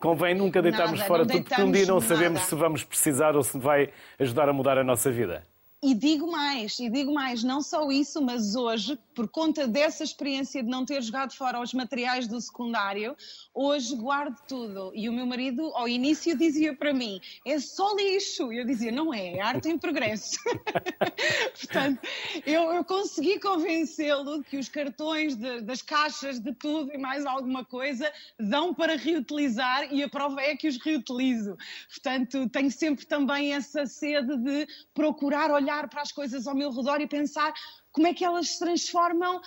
[0.00, 2.46] Convém nunca deitarmos Nada, fora tudo, porque um dia não sabemos nada.
[2.46, 5.42] se vamos precisar ou se vai ajudar a mudar a nossa vida.
[5.82, 10.62] E digo mais, e digo mais, não só isso, mas hoje, por conta dessa experiência
[10.62, 13.16] de não ter jogado fora os materiais do secundário,
[13.54, 14.92] hoje guardo tudo.
[14.94, 18.52] E o meu marido, ao início, dizia para mim: é só lixo.
[18.52, 20.38] E eu dizia: não é, é arte em progresso.
[21.58, 22.06] Portanto,
[22.44, 27.64] eu, eu consegui convencê-lo que os cartões de- das caixas de tudo e mais alguma
[27.64, 31.56] coisa dão para reutilizar e a prova é que os reutilizo.
[31.88, 37.00] Portanto, tenho sempre também essa sede de procurar olhar para as coisas ao meu redor
[37.00, 37.54] e pensar
[37.96, 39.40] como é que elas se transformam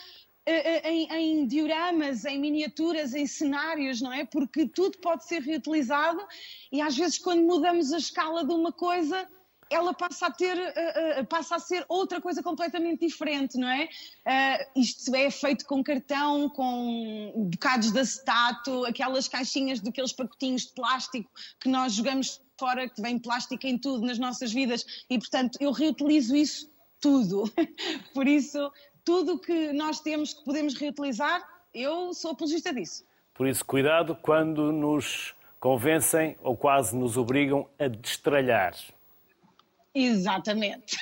[0.44, 4.26] eh, eh, em, em dioramas, em miniaturas, em cenários, não é?
[4.26, 6.20] Porque tudo pode ser reutilizado
[6.72, 9.30] e às vezes quando mudamos a escala de uma coisa
[9.72, 13.88] ela passa a ter, eh, passa a ser outra coisa completamente diferente, não é?
[14.76, 21.30] Isto é feito com cartão, com bocados de acetato, aquelas caixinhas daqueles pacotinhos de plástico
[21.60, 25.72] que nós jogamos fora, que vem plástico em tudo nas nossas vidas e, portanto, eu
[25.72, 26.68] reutilizo isso
[27.00, 27.44] tudo.
[28.14, 28.72] Por isso,
[29.04, 33.06] tudo que nós temos que podemos reutilizar, eu sou apologista disso.
[33.34, 38.76] Por isso, cuidado quando nos convencem ou quase nos obrigam a destralhar.
[39.94, 40.98] Exatamente.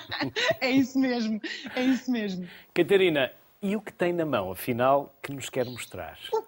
[0.60, 1.40] é isso mesmo,
[1.74, 2.48] é isso mesmo.
[2.72, 6.18] Catarina, e o que tem na mão, afinal, que nos quer mostrar?
[6.32, 6.42] O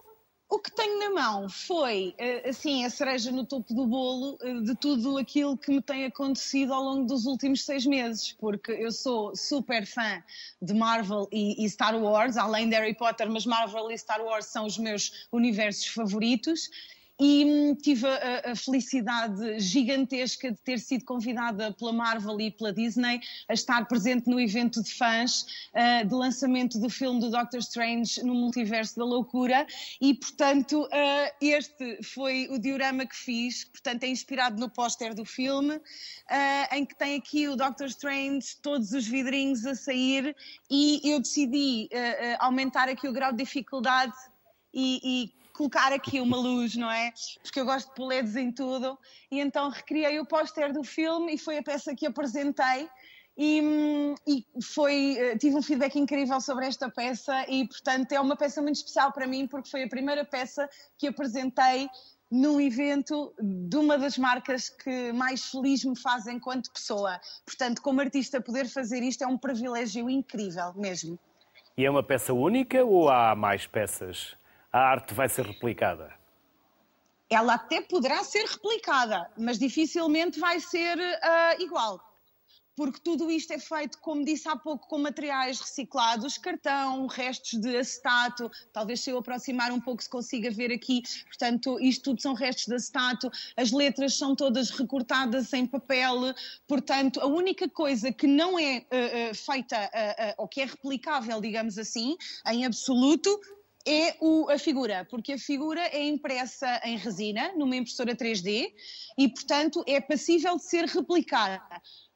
[0.66, 4.74] que tenho na mão foi, eh, assim, a cereja no topo do bolo eh, de
[4.76, 9.34] tudo aquilo que me tem acontecido ao longo dos últimos seis meses, porque eu sou
[9.34, 10.22] super fã
[10.60, 14.66] de Marvel e Star Wars, além de Harry Potter, mas Marvel e Star Wars são
[14.66, 16.68] os meus universos favoritos.
[17.18, 22.72] E hum, tive a, a felicidade gigantesca de ter sido convidada pela Marvel e pela
[22.72, 27.60] Disney a estar presente no evento de fãs ah, de lançamento do filme do Doctor
[27.60, 29.66] Strange no Multiverso da Loucura.
[29.98, 35.24] E, portanto, ah, este foi o diorama que fiz, portanto é inspirado no póster do
[35.24, 35.80] filme,
[36.28, 40.36] ah, em que tem aqui o Doctor Strange, todos os vidrinhos a sair.
[40.70, 41.88] E eu decidi
[42.38, 44.12] aumentar aqui o grau de dificuldade
[44.74, 47.12] e, e colocar aqui uma luz, não é?
[47.42, 48.98] Porque eu gosto de pôr LEDs em tudo.
[49.30, 52.88] E então recriei o póster do filme e foi a peça que apresentei.
[53.38, 58.34] E, e foi, eh, tive um feedback incrível sobre esta peça e, portanto, é uma
[58.34, 60.66] peça muito especial para mim porque foi a primeira peça
[60.96, 61.86] que apresentei
[62.30, 67.20] num evento de uma das marcas que mais feliz me faz enquanto pessoa.
[67.44, 71.18] Portanto, como artista, poder fazer isto é um privilégio incrível mesmo.
[71.76, 74.34] E é uma peça única ou há mais peças?
[74.76, 76.12] A arte vai ser replicada?
[77.30, 81.98] ela até poderá ser replicada, mas dificilmente vai ser ah, igual.
[82.76, 87.74] Porque tudo isto é feito, como disse há pouco, com materiais reciclados, cartão, restos de
[87.74, 92.34] acetato, talvez se eu aproximar um pouco se consiga ver aqui, portanto, isto tudo são
[92.34, 96.34] restos de acetato, as letras são todas recortadas em papel,
[96.68, 99.90] portanto, a única coisa que não é ah, ah, feita,
[100.36, 102.14] ou que é replicável, digamos assim,
[102.46, 103.40] em absoluto,
[103.86, 108.72] é o, a figura, porque a figura é impressa em resina, numa impressora 3D,
[109.16, 111.62] e, portanto, é passível de ser replicada.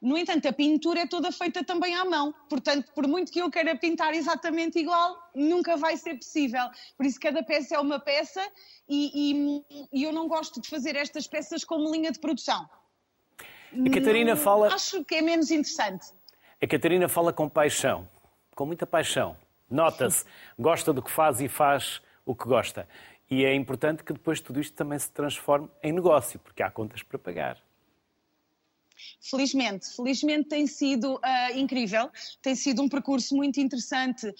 [0.01, 3.49] No entanto, a pintura é toda feita também à mão, portanto, por muito que eu
[3.49, 6.63] queira pintar exatamente igual, nunca vai ser possível.
[6.97, 8.45] Por isso, cada peça é uma peça,
[8.89, 12.69] e, e, e eu não gosto de fazer estas peças como linha de produção.
[13.73, 14.73] A Catarina não, fala.
[14.73, 16.07] Acho que é menos interessante.
[16.61, 18.07] A Catarina fala com paixão,
[18.53, 19.37] com muita paixão.
[19.71, 20.25] Nota-se,
[20.59, 22.87] gosta do que faz e faz o que gosta.
[23.29, 27.01] E é importante que depois tudo isto também se transforme em negócio, porque há contas
[27.01, 27.57] para pagar.
[29.19, 31.19] Felizmente, felizmente tem sido uh,
[31.55, 32.09] incrível,
[32.41, 34.33] tem sido um percurso muito interessante, uh,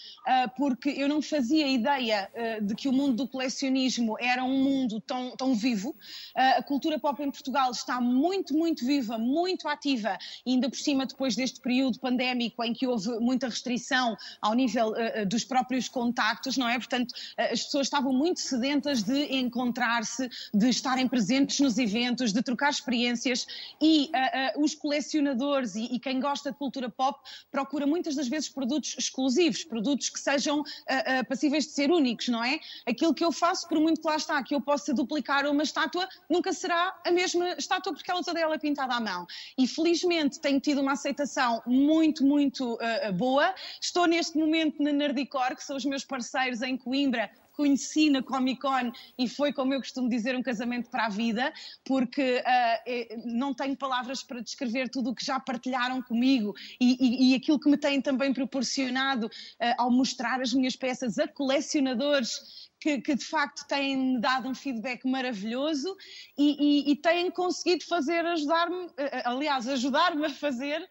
[0.58, 5.00] porque eu não fazia ideia uh, de que o mundo do colecionismo era um mundo
[5.02, 5.96] tão, tão vivo.
[6.36, 11.36] a cultura pop em Portugal está muito, muito viva, muito ativa, ainda por cima depois
[11.36, 14.94] deste período pandémico em que houve muita restrição ao nível
[15.28, 16.78] dos próprios contactos, não é?
[16.78, 22.70] Portanto, as pessoas estavam muito sedentas de encontrar-se, de estarem presentes nos eventos, de trocar
[22.70, 23.46] experiências
[23.82, 24.10] e
[24.58, 27.20] os colecionadores e, e, quem gosta de cultura pop
[27.52, 32.28] procura muitas das vezes produtos exclusivos, produtos que sejam uh, uh, passíveis de ser únicos,
[32.28, 32.60] não é?
[32.86, 36.08] Aquilo que eu faço, por muito que lá está, que eu possa duplicar uma estátua,
[36.30, 39.26] nunca será a mesma estátua porque ela toda ela é pintada à mão.
[39.58, 43.54] E felizmente tenho tido uma aceitação muito, muito uh, boa.
[43.80, 47.30] Estou neste momento na Nerdicor, que são os meus parceiros em Coimbra,
[47.62, 51.54] conheci na Comic Con e foi, como eu costumo dizer, um casamento para a vida,
[51.86, 57.32] porque uh, não tenho palavras para descrever tudo o que já partilharam comigo e, e,
[57.32, 59.30] e aquilo que me têm também proporcionado uh,
[59.78, 65.08] ao mostrar as minhas peças a colecionadores que, que, de facto têm dado um feedback
[65.08, 65.96] maravilhoso
[66.36, 68.88] e, e, e têm conseguido fazer, ajudar-me,
[69.24, 70.84] aliás, ajudar-me a fazer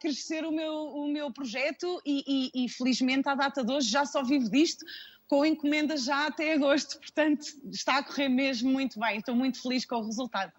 [0.00, 4.22] crescer o meu, o meu projeto e, e, felizmente à data de hoje já só
[4.22, 4.82] vivo disto
[5.28, 9.18] com encomendas já até agosto, portanto está a correr mesmo muito bem.
[9.18, 10.52] Estou muito feliz com o resultado.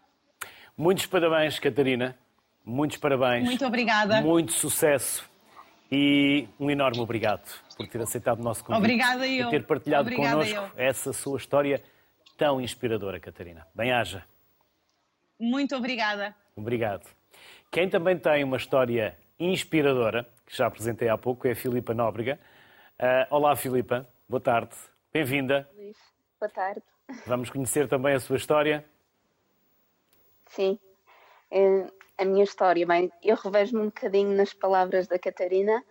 [0.77, 2.17] Muitos parabéns, Catarina.
[2.63, 3.45] Muitos parabéns.
[3.45, 4.21] Muito obrigada.
[4.21, 5.27] Muito sucesso
[5.91, 8.83] e um enorme obrigado por ter aceitado o nosso convite.
[8.83, 9.47] Obrigada eu.
[9.47, 10.71] E ter partilhado Obrigada connosco eu.
[10.75, 11.81] essa sua história
[12.37, 13.65] tão inspiradora, Catarina.
[13.73, 14.23] Bem-haja.
[15.39, 16.35] Muito obrigada.
[16.55, 17.07] Obrigado.
[17.71, 22.39] Quem também tem uma história inspiradora, que já apresentei há pouco, é a Filipa Nóbrega.
[22.99, 24.07] Uh, olá, Filipa.
[24.29, 24.75] Boa tarde,
[25.13, 25.69] bem-vinda.
[26.37, 26.83] Boa tarde.
[27.25, 28.85] Vamos conhecer também a sua história?
[30.47, 30.77] Sim.
[31.49, 35.81] É, a minha história, bem, eu revejo-me um bocadinho nas palavras da Catarina.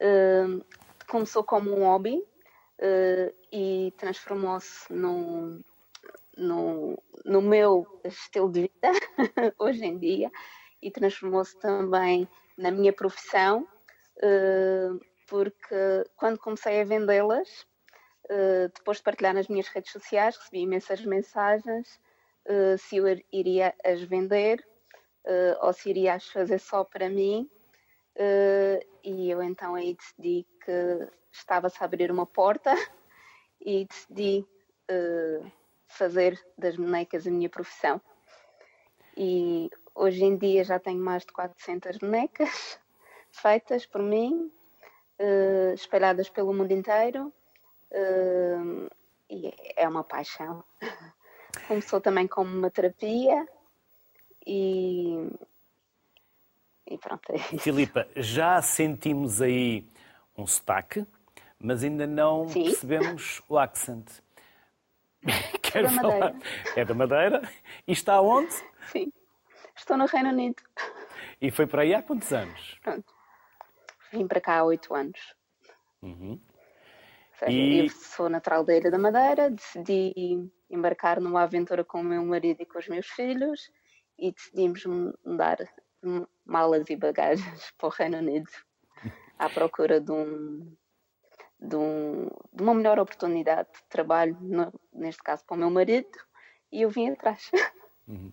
[0.00, 0.64] Uh,
[1.08, 5.60] começou como um hobby uh, e transformou-se no,
[6.36, 8.90] no, no meu estilo de vida
[9.56, 10.32] hoje em dia
[10.82, 12.28] e transformou-se também
[12.58, 13.68] na minha profissão,
[15.28, 17.64] porque quando comecei a vendê-las,
[18.30, 22.00] Uh, depois de partilhar nas minhas redes sociais, recebi imensas mensagens
[22.46, 24.66] uh, se eu iria as vender
[25.26, 27.48] uh, ou se iria as fazer só para mim.
[29.04, 32.72] e eu então aí decidi que estava-se a abrir uma porta
[33.60, 34.46] e decidi
[35.88, 38.00] fazer das bonecas a minha profissão.
[39.16, 42.78] E hoje em dia já tenho mais de 400 bonecas
[43.32, 44.50] feitas por mim,
[45.74, 47.32] espalhadas pelo mundo inteiro
[49.30, 50.64] e é uma paixão.
[51.68, 53.46] Começou também como uma terapia
[54.46, 55.30] e,
[56.86, 57.32] e pronto.
[57.32, 59.88] É Filipa, já sentimos aí
[60.36, 61.06] um sotaque,
[61.58, 62.64] mas ainda não Sim.
[62.64, 64.10] percebemos o accent.
[65.62, 66.18] Quero da falar.
[66.18, 66.38] Madeira.
[66.76, 67.50] É da Madeira.
[67.86, 68.52] E está onde?
[68.90, 69.12] Sim.
[69.76, 70.62] Estou no Reino Unido.
[71.40, 72.78] E foi para aí há quantos anos?
[72.82, 73.12] Pronto.
[74.12, 75.34] Vim para cá há oito anos.
[76.02, 76.40] Uhum.
[77.38, 77.80] Seja, e...
[77.80, 82.62] Eu sou natural da Ilha da Madeira, decidi embarcar numa aventura com o meu marido
[82.62, 83.70] e com os meus filhos
[84.18, 84.84] e decidimos
[85.24, 85.58] mudar
[86.44, 88.50] malas e bagagens para o Reino Unido
[89.38, 90.76] à procura de, um,
[91.60, 96.18] de, um, de uma melhor oportunidade de trabalho, no, neste caso para o meu marido,
[96.70, 97.50] e eu vim atrás.
[98.06, 98.30] Uhum.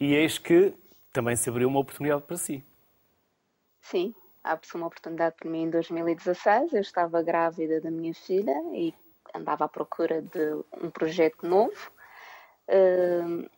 [0.00, 0.72] E eis que
[1.12, 2.64] também se abriu uma oportunidade para si.
[3.82, 6.72] Sim, abre-se uma oportunidade para mim em 2016.
[6.72, 8.94] Eu estava grávida da minha filha e
[9.34, 11.90] andava à procura de um projeto novo.
[12.68, 13.48] Uh,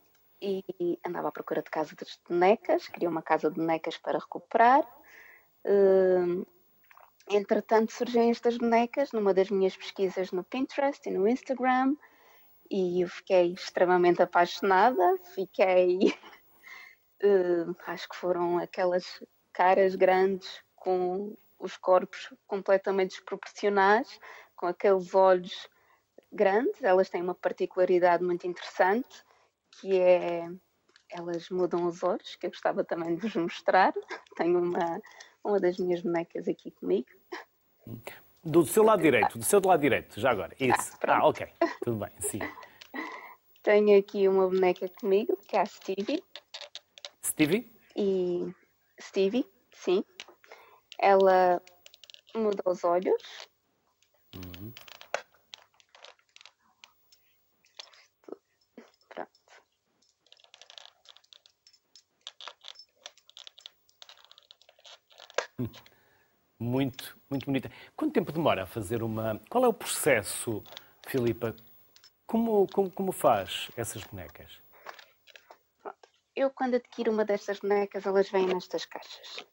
[0.43, 4.83] e andava à procura de casa de bonecas, queria uma casa de bonecas para recuperar.
[5.65, 6.45] Uh,
[7.31, 11.95] entretanto, surgem estas bonecas numa das minhas pesquisas no Pinterest e no Instagram,
[12.69, 15.17] e eu fiquei extremamente apaixonada.
[15.33, 16.13] Fiquei,
[17.23, 24.19] uh, acho que foram aquelas caras grandes com os corpos completamente desproporcionais,
[24.57, 25.69] com aqueles olhos
[26.33, 29.23] grandes, elas têm uma particularidade muito interessante,
[29.71, 30.49] que é
[31.09, 33.93] elas mudam os olhos, que eu gostava também de vos mostrar.
[34.37, 35.01] Tenho uma,
[35.45, 37.07] uma das minhas bonecas aqui comigo.
[38.43, 40.53] Do seu lado direito, do seu lado direito, já agora.
[40.59, 40.99] Isso.
[41.03, 41.47] Ah, ah ok.
[41.85, 42.41] Tudo bem, sim.
[43.63, 46.25] Tenho aqui uma boneca comigo, que é a Stevie.
[47.25, 47.71] Stevie?
[47.95, 48.53] E
[49.01, 50.03] Stevie, sim.
[51.03, 51.61] Ela
[52.33, 53.23] muda os olhos.
[54.37, 54.73] Uhum.
[66.61, 67.69] Muito, muito bonita.
[67.97, 69.41] Quanto tempo demora a fazer uma.
[69.51, 70.63] Qual é o processo,
[71.09, 71.57] Filipa?
[72.25, 74.61] Como, como, como faz essas bonecas?
[76.37, 79.45] Eu, quando adquiro uma destas bonecas, elas vêm nestas caixas.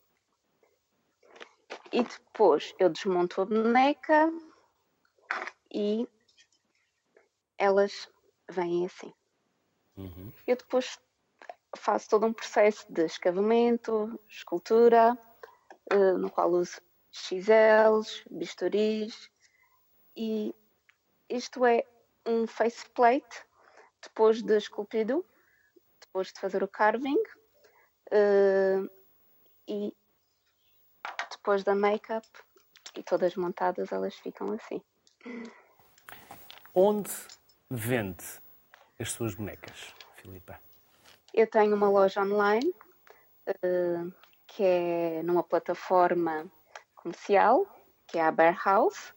[1.92, 4.32] E depois eu desmonto a boneca
[5.74, 6.08] e
[7.58, 8.08] elas
[8.50, 9.14] vêm assim.
[9.98, 10.32] Uhum.
[10.46, 11.00] Eu depois
[11.78, 15.18] faço todo um processo de escavamento, escultura,
[15.94, 16.82] uh, no qual uso
[17.12, 19.30] XLs, bisturis
[20.16, 20.54] e
[21.28, 21.84] isto é
[22.26, 23.46] um faceplate
[24.02, 25.26] depois de esculpido,
[26.00, 27.22] depois de fazer o carving
[28.12, 28.90] uh,
[29.68, 29.94] e
[31.50, 32.28] depois da make-up
[32.95, 34.84] e todas montadas elas ficam assim.
[36.76, 37.10] Onde
[37.72, 38.24] vende
[39.00, 40.60] as suas bonecas, Filipa?
[41.34, 42.72] Eu tenho uma loja online
[43.47, 44.14] uh,
[44.45, 46.45] que é numa plataforma
[46.95, 47.66] comercial,
[48.06, 49.12] que é a Bear House,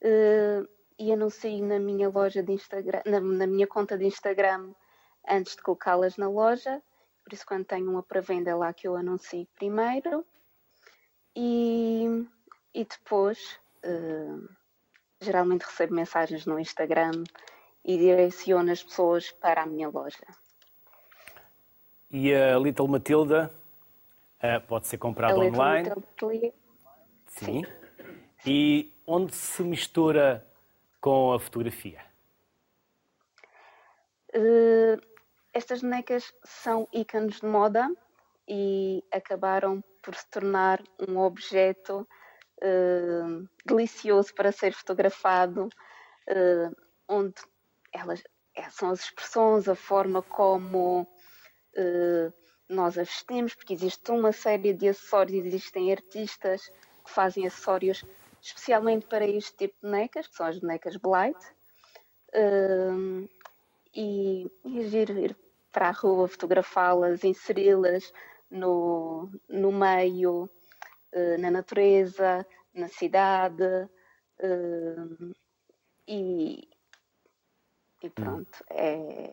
[0.00, 0.66] uh,
[0.98, 4.72] e anuncio na minha loja de Instagram, na, na minha conta de Instagram
[5.28, 6.82] antes de colocá-las na loja.
[7.22, 10.24] Por isso, quando tenho uma pré-venda é lá que eu anuncio primeiro.
[11.36, 12.26] E,
[12.74, 14.48] e depois, uh,
[15.20, 17.24] geralmente recebo mensagens no Instagram
[17.84, 20.26] e direciono as pessoas para a minha loja.
[22.10, 23.52] E a Little Matilda
[24.42, 25.90] uh, pode ser comprada online?
[25.90, 26.54] Little
[27.26, 27.64] Sim.
[27.64, 27.64] Sim.
[28.46, 30.46] E onde se mistura
[31.00, 32.00] com a fotografia?
[34.34, 35.00] Uh,
[35.52, 37.90] estas bonecas são ícones de moda
[38.48, 42.06] e acabaram por se tornar um objeto
[42.62, 46.76] uh, delicioso para ser fotografado, uh,
[47.08, 47.34] onde
[47.92, 48.22] elas
[48.54, 52.32] é, são as expressões, a forma como uh,
[52.68, 56.68] nós a vestimos, porque existe uma série de acessórios, existem artistas
[57.04, 58.04] que fazem acessórios
[58.40, 61.38] especialmente para este tipo de bonecas, que são as bonecas Blight.
[63.92, 65.36] E, e ir, ir
[65.72, 68.12] para a rua fotografá-las, inseri-las
[68.50, 70.50] no, no meio,
[71.14, 73.64] uh, na natureza, na cidade.
[74.38, 75.34] Uh,
[76.06, 76.68] e,
[78.02, 79.32] e pronto, é,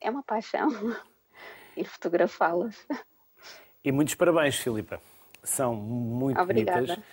[0.00, 0.68] é uma paixão
[1.76, 2.86] ir fotografá-las.
[3.84, 5.00] E muitos parabéns, Filipa.
[5.42, 6.80] São muito Obrigada.
[6.80, 7.04] bonitas.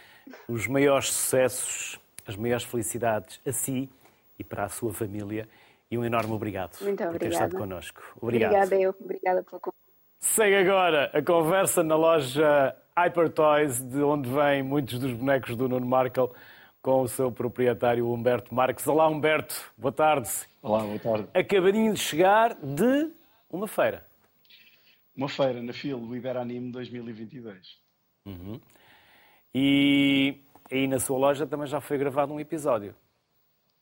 [0.48, 3.90] Os maiores sucessos, as maiores felicidades a si
[4.38, 5.48] e para a sua família.
[5.90, 8.02] E um enorme obrigado muito por ter estado connosco.
[8.20, 8.54] Obrigado.
[8.54, 8.96] Obrigada eu.
[9.00, 9.75] Obrigada pelo convite.
[10.36, 15.70] Segue agora a conversa na loja Hyper Toys, de onde vêm muitos dos bonecos do
[15.70, 16.36] Nuno Markel,
[16.82, 18.86] com o seu proprietário Humberto Marques.
[18.86, 19.56] Olá, Humberto.
[19.78, 20.30] Boa tarde.
[20.62, 21.30] Olá, boa tarde.
[21.34, 23.14] Acabadinho de chegar de
[23.50, 24.06] uma feira.
[25.16, 27.80] Uma feira na FIL, o Iberanime 2022.
[28.26, 28.60] Uhum.
[29.54, 32.94] E aí na sua loja também já foi gravado um episódio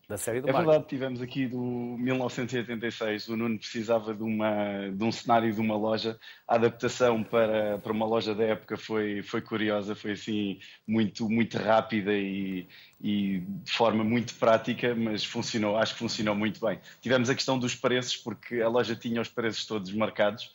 [0.08, 0.70] da série do É Marco.
[0.70, 3.30] verdade, tivemos aqui do 1986.
[3.30, 6.20] O Nuno precisava de, uma, de um cenário de uma loja.
[6.48, 11.58] A adaptação para, para uma loja da época foi, foi curiosa, foi assim muito, muito
[11.58, 12.68] rápida e,
[13.02, 16.80] e de forma muito prática, mas funcionou, acho que funcionou muito bem.
[17.02, 20.52] Tivemos a questão dos preços, porque a loja tinha os preços todos marcados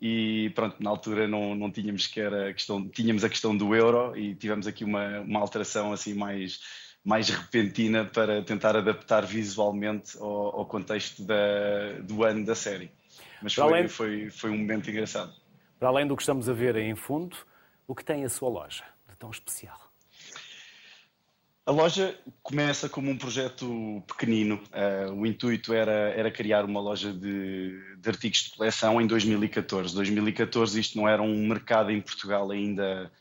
[0.00, 3.74] e pronto, na altura não, não tínhamos que era a questão, tínhamos a questão do
[3.74, 6.60] euro e tivemos aqui uma, uma alteração assim mais,
[7.04, 12.90] mais repentina para tentar adaptar visualmente ao, ao contexto da, do ano da série.
[13.42, 15.32] Mas foi, além, foi, foi um momento engraçado.
[15.78, 17.36] Para além do que estamos a ver em fundo,
[17.86, 19.78] o que tem a sua loja de tão especial?
[21.64, 24.58] A loja começa como um projeto pequenino.
[24.72, 29.94] Uh, o intuito era, era criar uma loja de, de, artigos de coleção em 2014.
[29.94, 33.12] 2014 isto não era um mercado em Portugal ainda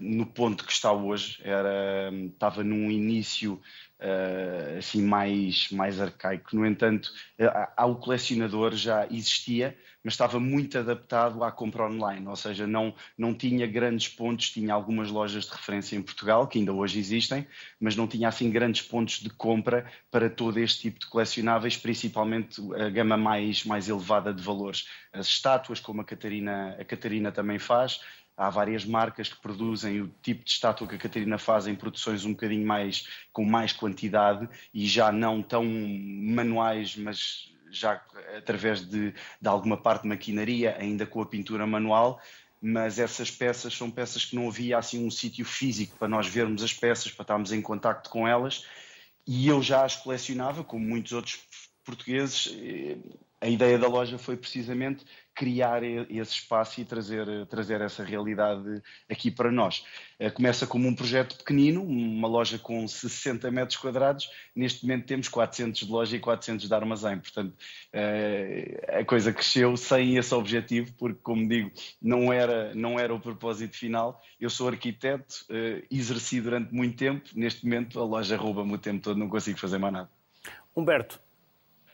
[0.00, 1.40] no ponto que está hoje.
[1.42, 3.60] Era, estava num início
[4.00, 6.54] uh, assim mais, mais arcaico.
[6.54, 12.36] No entanto, uh, o colecionador já existia, mas estava muito adaptado à compra online, ou
[12.36, 16.72] seja, não, não tinha grandes pontos, tinha algumas lojas de referência em Portugal, que ainda
[16.72, 17.46] hoje existem,
[17.80, 22.60] mas não tinha assim grandes pontos de compra para todo este tipo de colecionáveis, principalmente
[22.74, 24.88] a gama mais, mais elevada de valores.
[25.12, 28.00] As estátuas, como a Catarina, a Catarina também faz,
[28.38, 32.24] há várias marcas que produzem o tipo de estátua que a Catarina faz em produções
[32.24, 38.00] um bocadinho mais com mais quantidade e já não tão manuais, mas já
[38.36, 42.20] através de, de alguma parte de maquinaria, ainda com a pintura manual.
[42.60, 46.62] Mas essas peças são peças que não havia assim um sítio físico para nós vermos
[46.62, 48.64] as peças, para estarmos em contacto com elas.
[49.26, 51.40] E eu já as colecionava, como muitos outros
[51.84, 52.48] portugueses.
[53.40, 55.04] A ideia da loja foi precisamente
[55.38, 59.84] criar esse espaço e trazer, trazer essa realidade aqui para nós.
[60.18, 65.28] Eh, começa como um projeto pequenino, uma loja com 60 metros quadrados, neste momento temos
[65.28, 67.56] 400 de loja e 400 de armazém, portanto
[67.92, 71.70] eh, a coisa cresceu sem esse objetivo, porque como digo,
[72.02, 77.30] não era, não era o propósito final, eu sou arquiteto, eh, exerci durante muito tempo,
[77.36, 80.10] neste momento a loja rouba-me o tempo todo, não consigo fazer mais nada.
[80.74, 81.20] Humberto,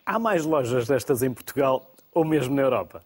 [0.05, 3.05] há mais lojas destas em Portugal ou mesmo na Europa?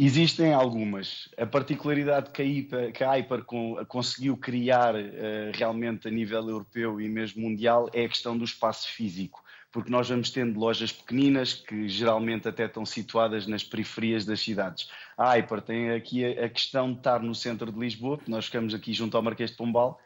[0.00, 1.28] Existem algumas.
[1.36, 3.44] A particularidade que a, Hyper, que a Hyper
[3.88, 8.88] conseguiu criar uh, realmente a nível europeu e mesmo mundial é a questão do espaço
[8.88, 9.42] físico,
[9.72, 14.88] porque nós vamos tendo lojas pequeninas que geralmente até estão situadas nas periferias das cidades.
[15.16, 18.92] A Hyper tem aqui a questão de estar no centro de Lisboa, nós ficamos aqui
[18.92, 20.00] junto ao Marquês de Pombal,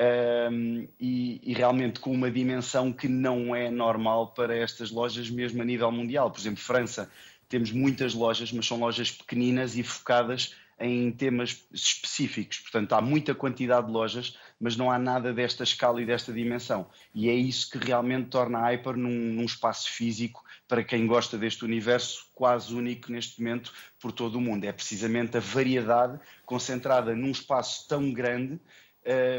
[0.00, 5.60] um, e, e, realmente com uma dimensão que não é normal para estas lojas, mesmo
[5.60, 6.30] a nível mundial.
[6.30, 7.10] Por exemplo, França
[7.48, 12.60] temos muitas lojas, mas são lojas pequeninas e focadas em temas específicos.
[12.60, 16.88] Portanto, há muita quantidade de lojas, mas não há nada desta escala e desta dimensão.
[17.14, 21.36] E é isso que realmente torna a Hyper num, num espaço físico para quem gosta
[21.36, 23.70] deste universo quase único neste momento
[24.00, 24.64] por todo o mundo.
[24.64, 28.58] É precisamente a variedade concentrada num espaço tão grande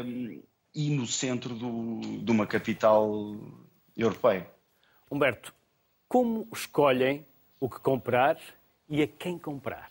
[0.04, 0.42] um,
[0.74, 3.36] e no centro do, de uma capital
[3.96, 4.48] europeia.
[5.10, 5.54] Humberto,
[6.08, 7.26] como escolhem
[7.60, 8.38] o que comprar
[8.88, 9.90] e a quem comprar?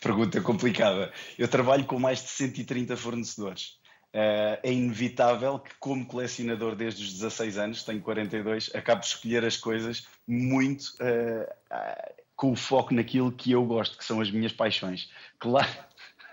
[0.00, 1.12] Pergunta complicada.
[1.36, 3.78] Eu trabalho com mais de 130 fornecedores.
[4.14, 9.44] Uh, é inevitável que, como colecionador desde os 16 anos, tenho 42, acabe de escolher
[9.44, 14.52] as coisas muito uh, com o foco naquilo que eu gosto, que são as minhas
[14.52, 15.10] paixões.
[15.38, 15.87] Claro.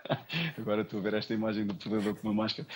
[0.57, 2.67] Agora estou a ver esta imagem do predador com uma máscara.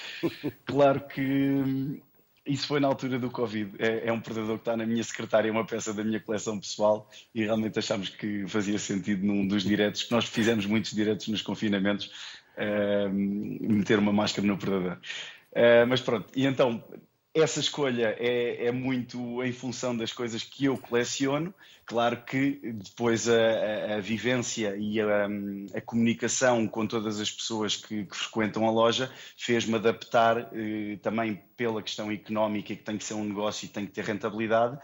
[0.66, 2.02] Claro que hum,
[2.46, 3.72] isso foi na altura do Covid.
[3.80, 6.60] É, é, um predador que está na minha secretária, é uma peça da minha coleção
[6.60, 11.28] pessoal e realmente achámos que fazia sentido num dos diretos, que nós fizemos muitos diretos
[11.28, 12.12] nos confinamentos,
[12.58, 14.98] uh, meter uma máscara no predador.
[15.52, 16.84] Uh, mas pronto, e então
[17.34, 21.54] essa escolha é, é, muito em função das coisas que eu coleciono.
[21.86, 25.28] Claro que depois a, a, a vivência e a,
[25.76, 31.42] a, comunicação com todas as pessoas que, que frequentam a loja fez-me adaptar eh, também
[31.58, 34.78] pela questão económica, que tem que ser um negócio e tem que ter rentabilidade,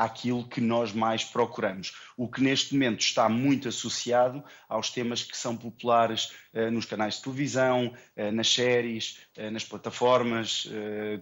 [0.00, 1.92] àquilo que nós mais procuramos.
[2.16, 7.16] O que neste momento está muito associado aos temas que são populares uh, nos canais
[7.16, 10.68] de televisão, uh, nas séries, uh, nas plataformas,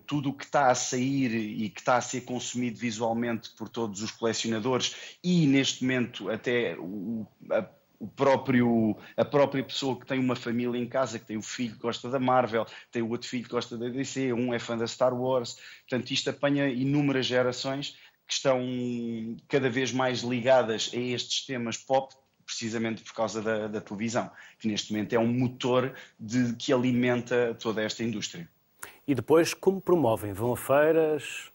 [0.07, 4.03] tudo o que está a sair e que está a ser consumido visualmente por todos
[4.03, 7.67] os colecionadores e neste momento até o, a,
[7.99, 11.75] o próprio, a própria pessoa que tem uma família em casa, que tem o filho
[11.75, 14.77] que gosta da Marvel, tem o outro filho que gosta da DC, um é fã
[14.77, 15.57] da Star Wars,
[15.89, 17.97] portanto isto apanha inúmeras gerações
[18.29, 18.61] que estão
[19.49, 22.15] cada vez mais ligadas a estes temas pop,
[22.45, 27.57] precisamente por causa da, da televisão, que neste momento é um motor de, que alimenta
[27.59, 28.49] toda esta indústria.
[29.07, 30.35] E depois, como promovem?
[30.35, 31.51] Vão a feiras?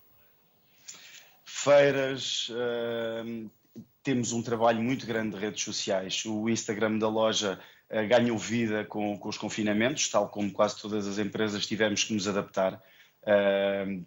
[1.45, 2.49] Feiras.
[2.49, 3.49] Uh,
[4.01, 6.25] temos um trabalho muito grande de redes sociais.
[6.25, 7.59] O Instagram da loja
[7.91, 12.13] uh, ganhou vida com, com, os confinamentos, tal como quase todas as empresas tivemos que
[12.13, 12.81] nos adaptar.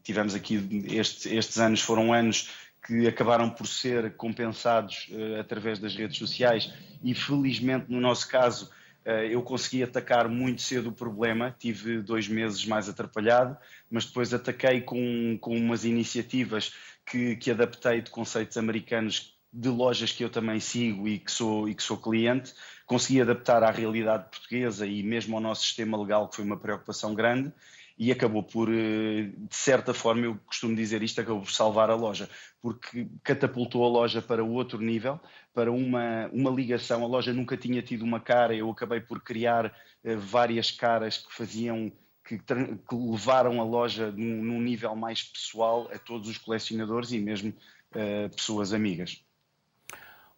[0.03, 2.51] Tivemos aqui, este, estes anos foram anos
[2.87, 8.71] que acabaram por ser compensados uh, através das redes sociais e felizmente no nosso caso
[9.05, 13.57] uh, eu consegui atacar muito cedo o problema, tive dois meses mais atrapalhado,
[13.91, 16.73] mas depois ataquei com, com umas iniciativas
[17.05, 21.69] que, que adaptei de conceitos americanos de lojas que eu também sigo e que sou,
[21.69, 22.53] e que sou cliente,
[22.85, 27.15] consegui adaptar à realidade portuguesa e mesmo ao nosso sistema legal, que foi uma preocupação
[27.15, 27.53] grande,
[27.99, 32.29] e acabou por, de certa forma, eu costumo dizer isto, acabou por salvar a loja,
[32.61, 35.19] porque catapultou a loja para outro nível,
[35.55, 37.03] para uma, uma ligação.
[37.03, 41.33] A loja nunca tinha tido uma cara, eu acabei por criar uh, várias caras que
[41.33, 41.91] faziam
[42.23, 47.19] que, que levaram a loja num, num, nível mais pessoal a todos os colecionadores e
[47.19, 49.25] mesmo uh, pessoas amigas.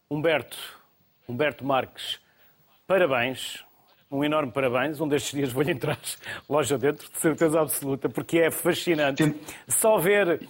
[0.09, 0.56] Humberto,
[1.26, 2.20] Humberto Marques,
[2.86, 3.64] parabéns,
[4.11, 5.00] um enorme parabéns.
[5.00, 5.98] Um destes dias vou-lhe entrar
[6.48, 9.22] loja dentro, de certeza absoluta, porque é fascinante.
[9.24, 9.40] Tem...
[9.68, 10.40] Só ver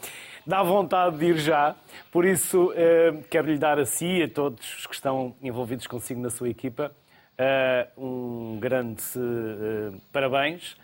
[0.47, 1.77] dá vontade de ir já.
[2.11, 6.21] Por isso, uh, quero-lhe dar a si e a todos os que estão envolvidos consigo
[6.23, 6.91] na sua equipa
[7.39, 10.77] uh, um grande uh, parabéns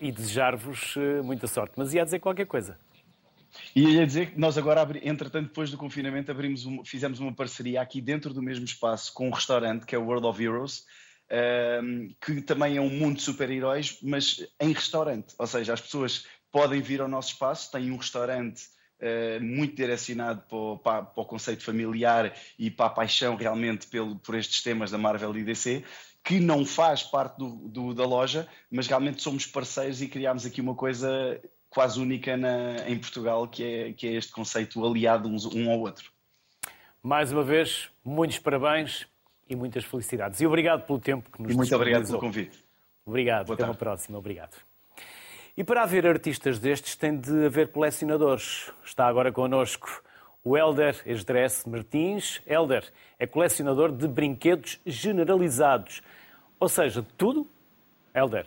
[0.00, 0.94] e desejar-vos
[1.24, 1.72] muita sorte.
[1.76, 2.78] Mas ia dizer qualquer coisa.
[3.74, 7.80] E ia dizer que nós agora, entretanto, depois do confinamento, abrimos uma, fizemos uma parceria
[7.80, 10.86] aqui dentro do mesmo espaço com um restaurante que é o World of Heroes,
[11.82, 15.34] um, que também é um mundo de super-heróis, mas em restaurante.
[15.38, 18.62] Ou seja, as pessoas podem vir ao nosso espaço, tem um restaurante
[19.00, 23.86] uh, muito direcionado para o, para, para o, conceito familiar e para a paixão realmente
[23.88, 25.84] pelo, por estes temas da Marvel e DC,
[26.24, 30.60] que não faz parte do, do, da loja, mas realmente somos parceiros e criámos aqui
[30.60, 35.44] uma coisa quase única na, em Portugal, que é, que é este conceito aliado uns,
[35.44, 36.10] um ao outro.
[37.02, 39.06] Mais uma vez, muitos parabéns
[39.48, 40.40] e muitas felicidades.
[40.40, 42.64] E obrigado pelo tempo que nos E muito obrigado pelo convite.
[43.04, 43.70] Obrigado, Boa até tarde.
[43.70, 44.18] uma próxima.
[44.18, 44.56] Obrigado.
[45.56, 48.70] E para haver artistas destes, tem de haver colecionadores.
[48.84, 50.02] Está agora connosco
[50.44, 52.42] o Helder Esdress Martins.
[52.46, 52.84] Helder
[53.18, 56.02] é colecionador de brinquedos generalizados.
[56.60, 57.46] Ou seja, tudo?
[58.14, 58.46] Helder?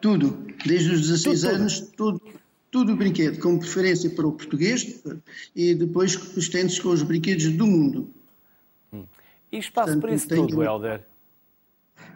[0.00, 0.46] Tudo.
[0.64, 2.22] Desde os 16 tudo, anos, tudo.
[2.70, 2.96] tudo.
[2.96, 5.02] brinquedo, com preferência para o português
[5.56, 8.14] e depois estende-se com os brinquedos do mundo.
[9.52, 10.46] E espaço Portanto, para isso tenho...
[10.46, 11.04] tudo, Helder?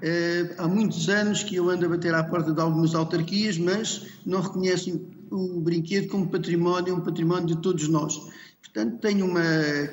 [0.03, 4.07] Uh, há muitos anos que eu ando a bater à porta de algumas autarquias, mas
[4.24, 8.18] não reconhecem o brinquedo como património, um património de todos nós.
[8.62, 9.43] Portanto, tenho uma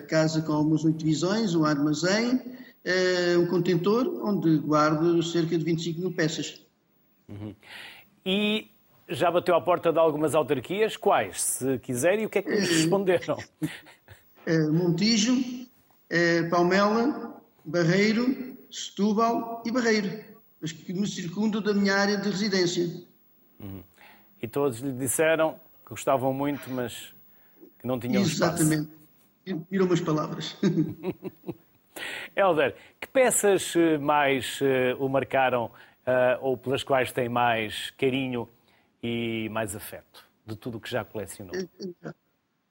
[0.07, 5.99] casa com algumas oito visões, um armazém, uh, um contentor, onde guardo cerca de 25
[5.99, 6.61] mil peças.
[7.27, 7.55] Uhum.
[8.25, 8.69] E
[9.07, 10.95] já bateu à porta de algumas autarquias?
[10.97, 13.37] Quais, se quiser, e o que é que lhes responderam?
[14.47, 15.37] Uh, Montijo,
[16.49, 20.23] Palmela, Barreiro, Setúbal e Barreiro,
[20.61, 22.85] os que me circundam da minha área de residência.
[23.59, 23.83] Uhum.
[24.41, 27.13] E todos lhe disseram que gostavam muito, mas
[27.79, 28.61] que não tinham Exatamente.
[28.61, 28.91] espaço.
[29.45, 29.67] Exatamente.
[29.69, 30.57] Viram umas palavras.
[32.35, 35.71] Helder, que peças eh, mais uh, o marcaram uh,
[36.39, 38.47] ou pelas quais tem mais carinho
[39.03, 41.53] e mais afeto de tudo o que já colecionou?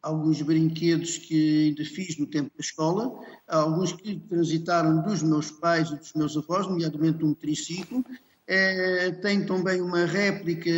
[0.03, 3.13] Alguns brinquedos que ainda fiz no tempo da escola,
[3.47, 8.05] alguns que transitaram dos meus pais e dos meus avós, nomeadamente um triciclo.
[8.47, 10.71] É, tem também uma réplica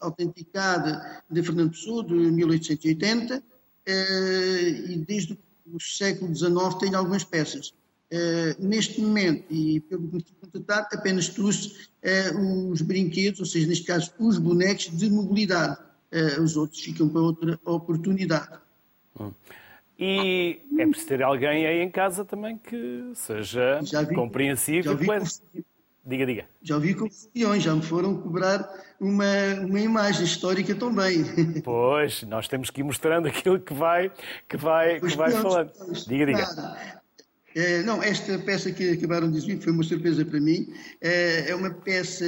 [0.00, 3.42] autenticada de Fernando Pessoa, de 1880,
[3.84, 7.74] é, e desde o século XIX tem algumas peças.
[8.10, 11.72] É, neste momento, e pelo que me contatar, apenas trouxe
[12.02, 15.78] é, os brinquedos, ou seja, neste caso, os bonecos de mobilidade
[16.12, 18.58] uh, os outros ficam para outra oportunidade.
[19.18, 19.32] Hum.
[19.98, 24.96] E é preciso ter alguém aí em casa também que seja vi, compreensível.
[24.96, 25.06] Vi,
[26.06, 26.44] diga, diga.
[26.62, 28.66] Já vi confusões, já me foram cobrar
[28.98, 29.24] uma,
[29.60, 31.24] uma imagem histórica também.
[31.62, 34.10] Pois, nós temos que ir mostrando aquilo que vai,
[34.48, 35.70] que vai, que vai falando.
[36.06, 36.46] Diga, diga.
[37.54, 40.72] É, não, esta peça que acabaram de dizer foi uma surpresa para mim.
[41.00, 42.24] É, é uma peça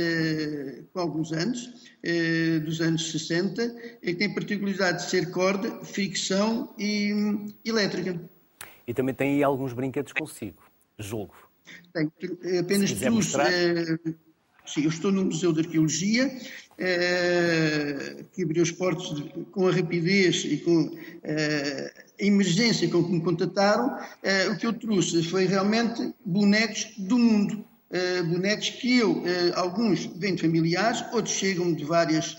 [0.92, 3.62] com alguns anos, é, dos anos 60,
[4.02, 8.20] e que tem particularidade de ser corda, fricção e hum, elétrica.
[8.86, 10.62] E também tem aí alguns brinquedos consigo,
[10.98, 11.34] julgo.
[11.92, 12.10] Tem,
[12.58, 13.38] apenas trouxe.
[14.66, 16.30] Sim, eu estou no Museu de Arqueologia,
[16.78, 21.92] é, que abriu os portos com a rapidez e com é,
[22.22, 27.18] a emergência com que me contataram, eh, o que eu trouxe foi realmente bonecos do
[27.18, 27.64] mundo.
[27.90, 32.38] Eh, bonecos que eu, eh, alguns vêm de familiares, outros chegam de várias,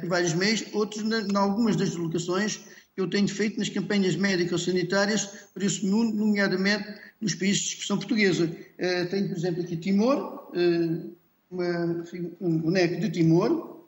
[0.00, 2.60] por vários meios, outros em algumas das deslocações
[2.94, 6.86] que eu tenho feito nas campanhas médico-sanitárias para esse mundo, nomeadamente
[7.20, 8.48] nos países de expressão portuguesa.
[9.10, 10.52] Tenho, por exemplo, aqui Timor,
[11.52, 12.04] uma,
[12.40, 13.86] um boneco de Timor,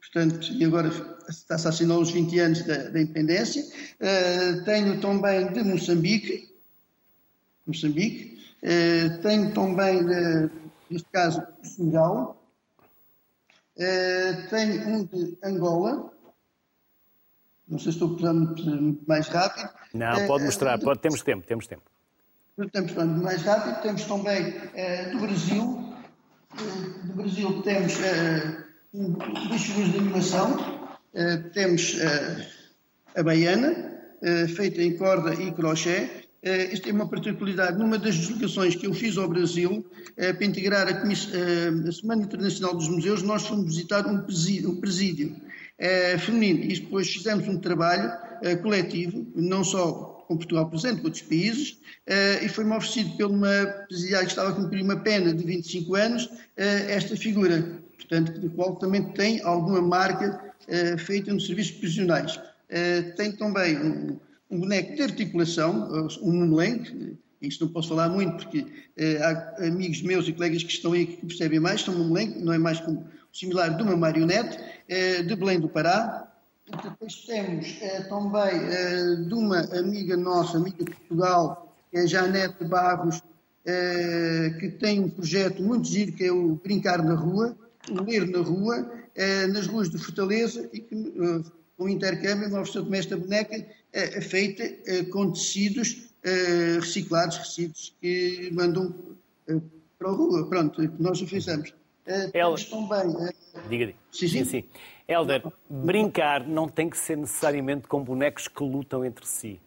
[0.00, 0.88] portanto, e agora
[1.28, 3.64] está-se a assinar os 20 anos da, da independência.
[4.00, 6.54] Uh, tenho também de Moçambique,
[7.66, 8.38] Moçambique.
[8.62, 10.50] Uh, tenho também, de,
[10.90, 12.40] neste caso, de Senegal.
[13.76, 16.12] Uh, tenho um de Angola.
[17.66, 19.70] Não sei se estou muito, muito mais rápido.
[19.94, 21.82] Não, pode mostrar, pode, temos tempo, temos tempo.
[22.70, 23.80] Temos mais rápido.
[23.80, 24.52] Temos também
[25.10, 25.91] do Brasil,
[27.04, 27.94] do Brasil temos
[28.92, 30.56] duas figuras de animação.
[31.52, 31.96] temos
[33.14, 34.00] a baiana,
[34.54, 36.08] feita em corda e crochê.
[36.42, 37.78] Esta é uma particularidade.
[37.78, 39.86] Numa das deslocações que eu fiz ao Brasil,
[40.16, 45.36] para integrar a, a, Semana Internacional dos Museus, nós fomos visitar um presídio, um presídio
[46.18, 48.10] feminino e depois fizemos um trabalho
[48.62, 51.70] coletivo, não só com Portugal presente, com outros países,
[52.08, 55.94] uh, e foi-me oferecido por uma presidiária que estava a cumprir uma pena de 25
[55.94, 56.40] anos, uh,
[56.88, 62.40] esta figura, portanto, do qual também tem alguma marca uh, feita nos serviços prisionais.
[63.16, 64.18] tem também um,
[64.50, 68.64] um, boneco de articulação, um mumelengue, isto não posso falar muito porque
[69.20, 72.52] há amigos meus e colegas que estão aí que percebem mais, são um mumelengue, não
[72.52, 74.58] é mais como similar de uma marionete,
[75.26, 76.31] de Belém do Pará,
[76.70, 82.64] depois temos eh, também eh, de uma amiga nossa, amiga de Portugal, que é Janete
[82.64, 83.20] Barros,
[83.66, 87.56] eh, que tem um projeto muito giro que é o Brincar na Rua,
[87.90, 88.90] o Ler na Rua,
[89.52, 91.12] nas ruas de Fortaleza, e que
[91.76, 94.64] com intercâmbio me ofereceu esta boneca eh, feita
[95.10, 96.12] com tecidos
[96.80, 98.94] reciclados, resíduos que mandam
[99.98, 100.48] para a rua.
[100.48, 101.74] Pronto, que nós oferecemos.
[102.32, 102.56] Ela...
[102.56, 103.32] Também,
[103.68, 103.94] diga, diga.
[104.12, 104.28] Sim, sim.
[104.28, 104.64] sim, sim.
[105.08, 109.60] Helder, brincar não tem que ser necessariamente com bonecos que lutam entre si.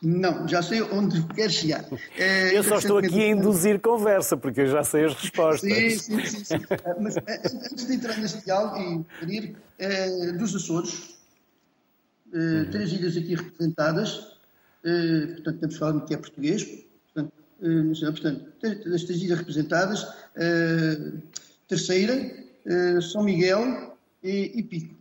[0.00, 1.84] Não, já sei onde quer chegar.
[2.16, 5.70] É, eu só estou aqui a induzir conversa, porque eu já sei as respostas.
[5.70, 6.44] Sim, sim, sim.
[6.44, 6.60] sim.
[7.00, 11.18] Mas eh, antes de entrar nesse diálogo e referir, é, dos Açores,
[12.32, 12.70] é, uhum.
[12.70, 14.36] três ilhas aqui representadas,
[14.84, 16.64] é, portanto, temos falado que é português,
[17.14, 17.32] portanto,
[17.62, 20.06] é, portanto das três ilhas representadas,
[21.66, 22.47] terceira,
[23.00, 24.94] São Miguel, e, Pico.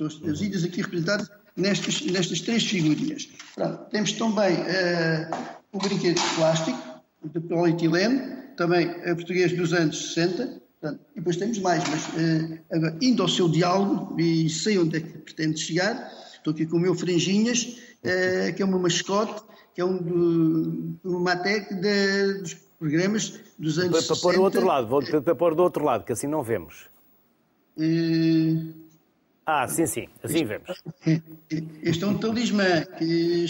[0.00, 3.28] As ilhas aqui representadas nestas, nestas três figurinhas.
[3.54, 6.78] Pronto, temos também uh, o brinquedo de plástico,
[7.24, 12.58] de polietileno, também é português dos anos 60, Portanto, e depois temos mais, mas uh,
[12.70, 16.76] agora, indo ao seu diálogo, e sei onde é que pretende chegar, estou aqui com
[16.76, 19.42] o meu franjinhas, uh, que é uma mascote,
[19.74, 24.14] que é um do, uma matec dos programas dos anos para, 60.
[24.14, 26.88] Para pôr do outro lado, vou tentar pôr do outro lado, que assim não vemos.
[29.46, 30.82] Ah, sim, sim, assim vemos.
[31.82, 33.46] Este é um talismã que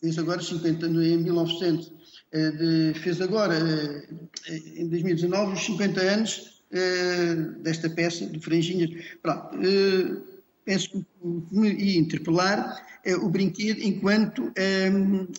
[0.00, 1.92] fez agora 50 anos, em 1900,
[2.32, 6.62] eh, de, fez agora, eh, em 2019, os 50 anos
[7.62, 8.90] desta peça de franjinhas.
[9.22, 9.56] Pronto,
[10.64, 11.06] penso que
[11.50, 12.84] me ia interpelar
[13.22, 14.52] o brinquedo enquanto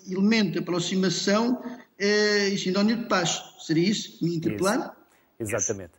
[0.10, 1.62] elemento de aproximação
[1.99, 3.43] e sinónimo de paz.
[3.60, 4.24] Seria isso?
[4.26, 4.95] Me interpelar?
[5.39, 5.53] Isso.
[5.53, 5.93] Exatamente.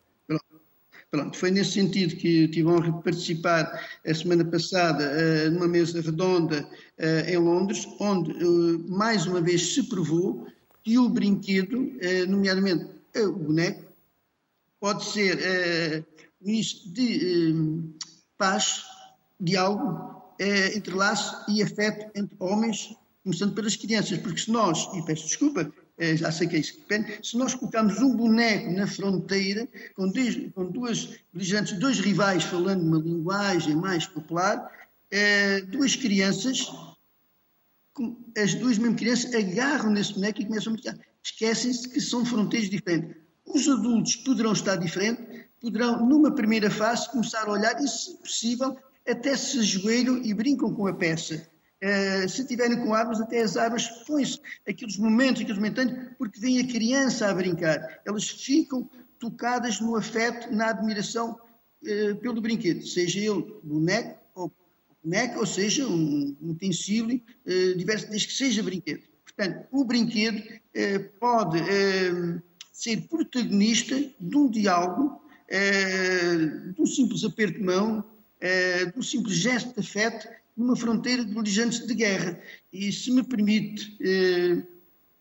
[1.11, 5.67] Pronto, foi nesse sentido que tive a honra de participar a semana passada uh, numa
[5.67, 10.47] mesa redonda uh, em Londres, onde uh, mais uma vez se provou
[10.85, 11.93] que o brinquedo,
[12.29, 12.87] nomeadamente
[13.17, 13.93] o boneco,
[14.81, 16.07] pode ser
[16.41, 17.93] ministro de
[18.39, 18.85] paz,
[19.39, 20.35] diálogo,
[20.75, 26.15] entrelaço e afeto entre homens, começando pelas crianças, porque se nós, e peço desculpa, é,
[26.15, 30.71] que é isso que depende, se nós colocarmos um boneco na fronteira, com, dois, com
[30.71, 34.71] duas beligerantes, dois rivais falando uma linguagem mais popular,
[35.11, 36.71] é, duas crianças,
[38.37, 40.99] as duas mesmas crianças agarram nesse boneco e começam a brincar.
[41.23, 43.17] Esquecem-se que são fronteiras diferentes.
[43.45, 48.77] Os adultos poderão estar diferentes, poderão, numa primeira fase, começar a olhar e, se possível,
[49.07, 51.49] até se ajoelham e brincam com a peça.
[51.81, 56.59] Uh, se tiverem com armas, até as armas põem-se aqueles momentos, aqueles momentos, porque vem
[56.59, 58.01] a criança a brincar.
[58.05, 61.39] Elas ficam tocadas no afeto, na admiração
[61.85, 64.53] uh, pelo brinquedo, seja ele boneco ou
[65.05, 69.03] boneca, ou seja um, utensílio uh, diverso, desde que seja brinquedo.
[69.24, 70.43] Portanto, o brinquedo
[71.20, 71.61] pode
[72.72, 75.22] ser protagonista de um diálogo,
[76.74, 78.05] de um simples aperto de mão,
[78.41, 80.29] de um simples gesto de afeto
[80.59, 82.39] numa fronteira de beligerantes de guerra.
[82.73, 84.63] E se me permite, eh,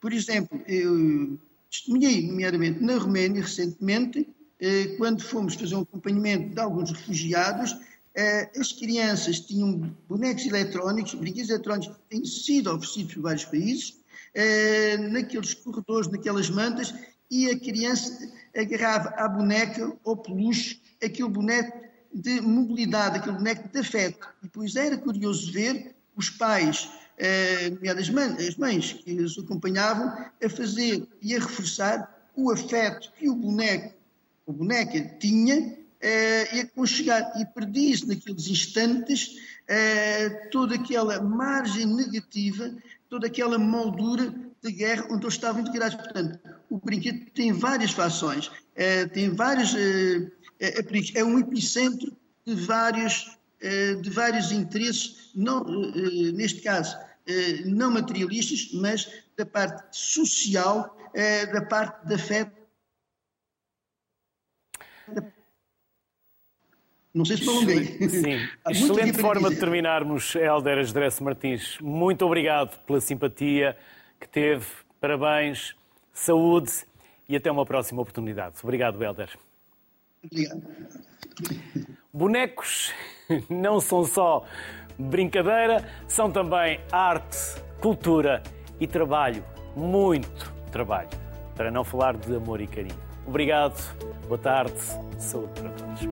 [0.02, 4.28] por exemplo, eu testemunhei, nomeadamente na Roménia, recentemente,
[4.60, 7.78] eh, quando fomos fazer um acompanhamento de alguns refugiados,
[8.16, 13.98] eh, as crianças tinham bonecos eletrónicos, brinquedos eletrónicos que têm sido oferecidos por vários países,
[15.10, 16.94] naqueles corredores, naquelas mantas,
[17.30, 21.87] e a criança agarrava à boneca ou peluche aquele boneco
[22.22, 24.28] de mobilidade, aquele boneco de afeto.
[24.42, 30.08] E depois era curioso ver os pais, eh, as mães, que os acompanhavam,
[30.44, 33.94] a fazer e a reforçar o afeto que o boneco,
[34.48, 37.34] a boneca tinha eh, e a conchegar.
[37.40, 39.36] E perdia-se naqueles instantes
[39.68, 42.72] eh, toda aquela margem negativa,
[43.10, 45.96] toda aquela moldura de guerra onde eles estavam integrados.
[45.96, 46.40] Portanto,
[46.70, 48.52] o brinquedo tem várias fações,
[49.14, 49.76] tem vários.
[50.60, 53.38] É um epicentro de vários,
[54.02, 55.64] de vários interesses, não,
[56.34, 56.98] neste caso,
[57.66, 60.98] não materialistas, mas da parte social,
[61.52, 62.52] da parte da fé
[67.18, 68.10] Não sei se me alonguei.
[68.10, 71.80] Sim, excelente forma de terminarmos, Helder Asdresse Martins.
[71.82, 73.76] Muito obrigado pela simpatia
[74.20, 74.66] que teve.
[75.02, 75.76] Parabéns,
[76.14, 76.72] saúde
[77.28, 78.58] e até uma próxima oportunidade.
[78.62, 79.32] Obrigado, Helder.
[80.24, 80.62] Obrigado.
[82.14, 82.94] Bonecos
[83.50, 84.44] não são só
[84.98, 87.38] brincadeira, são também arte,
[87.82, 88.42] cultura
[88.80, 89.44] e trabalho.
[89.76, 91.10] Muito trabalho.
[91.56, 93.00] Para não falar de amor e carinho.
[93.26, 93.78] Obrigado,
[94.28, 94.80] boa tarde,
[95.20, 96.02] saúde para todos.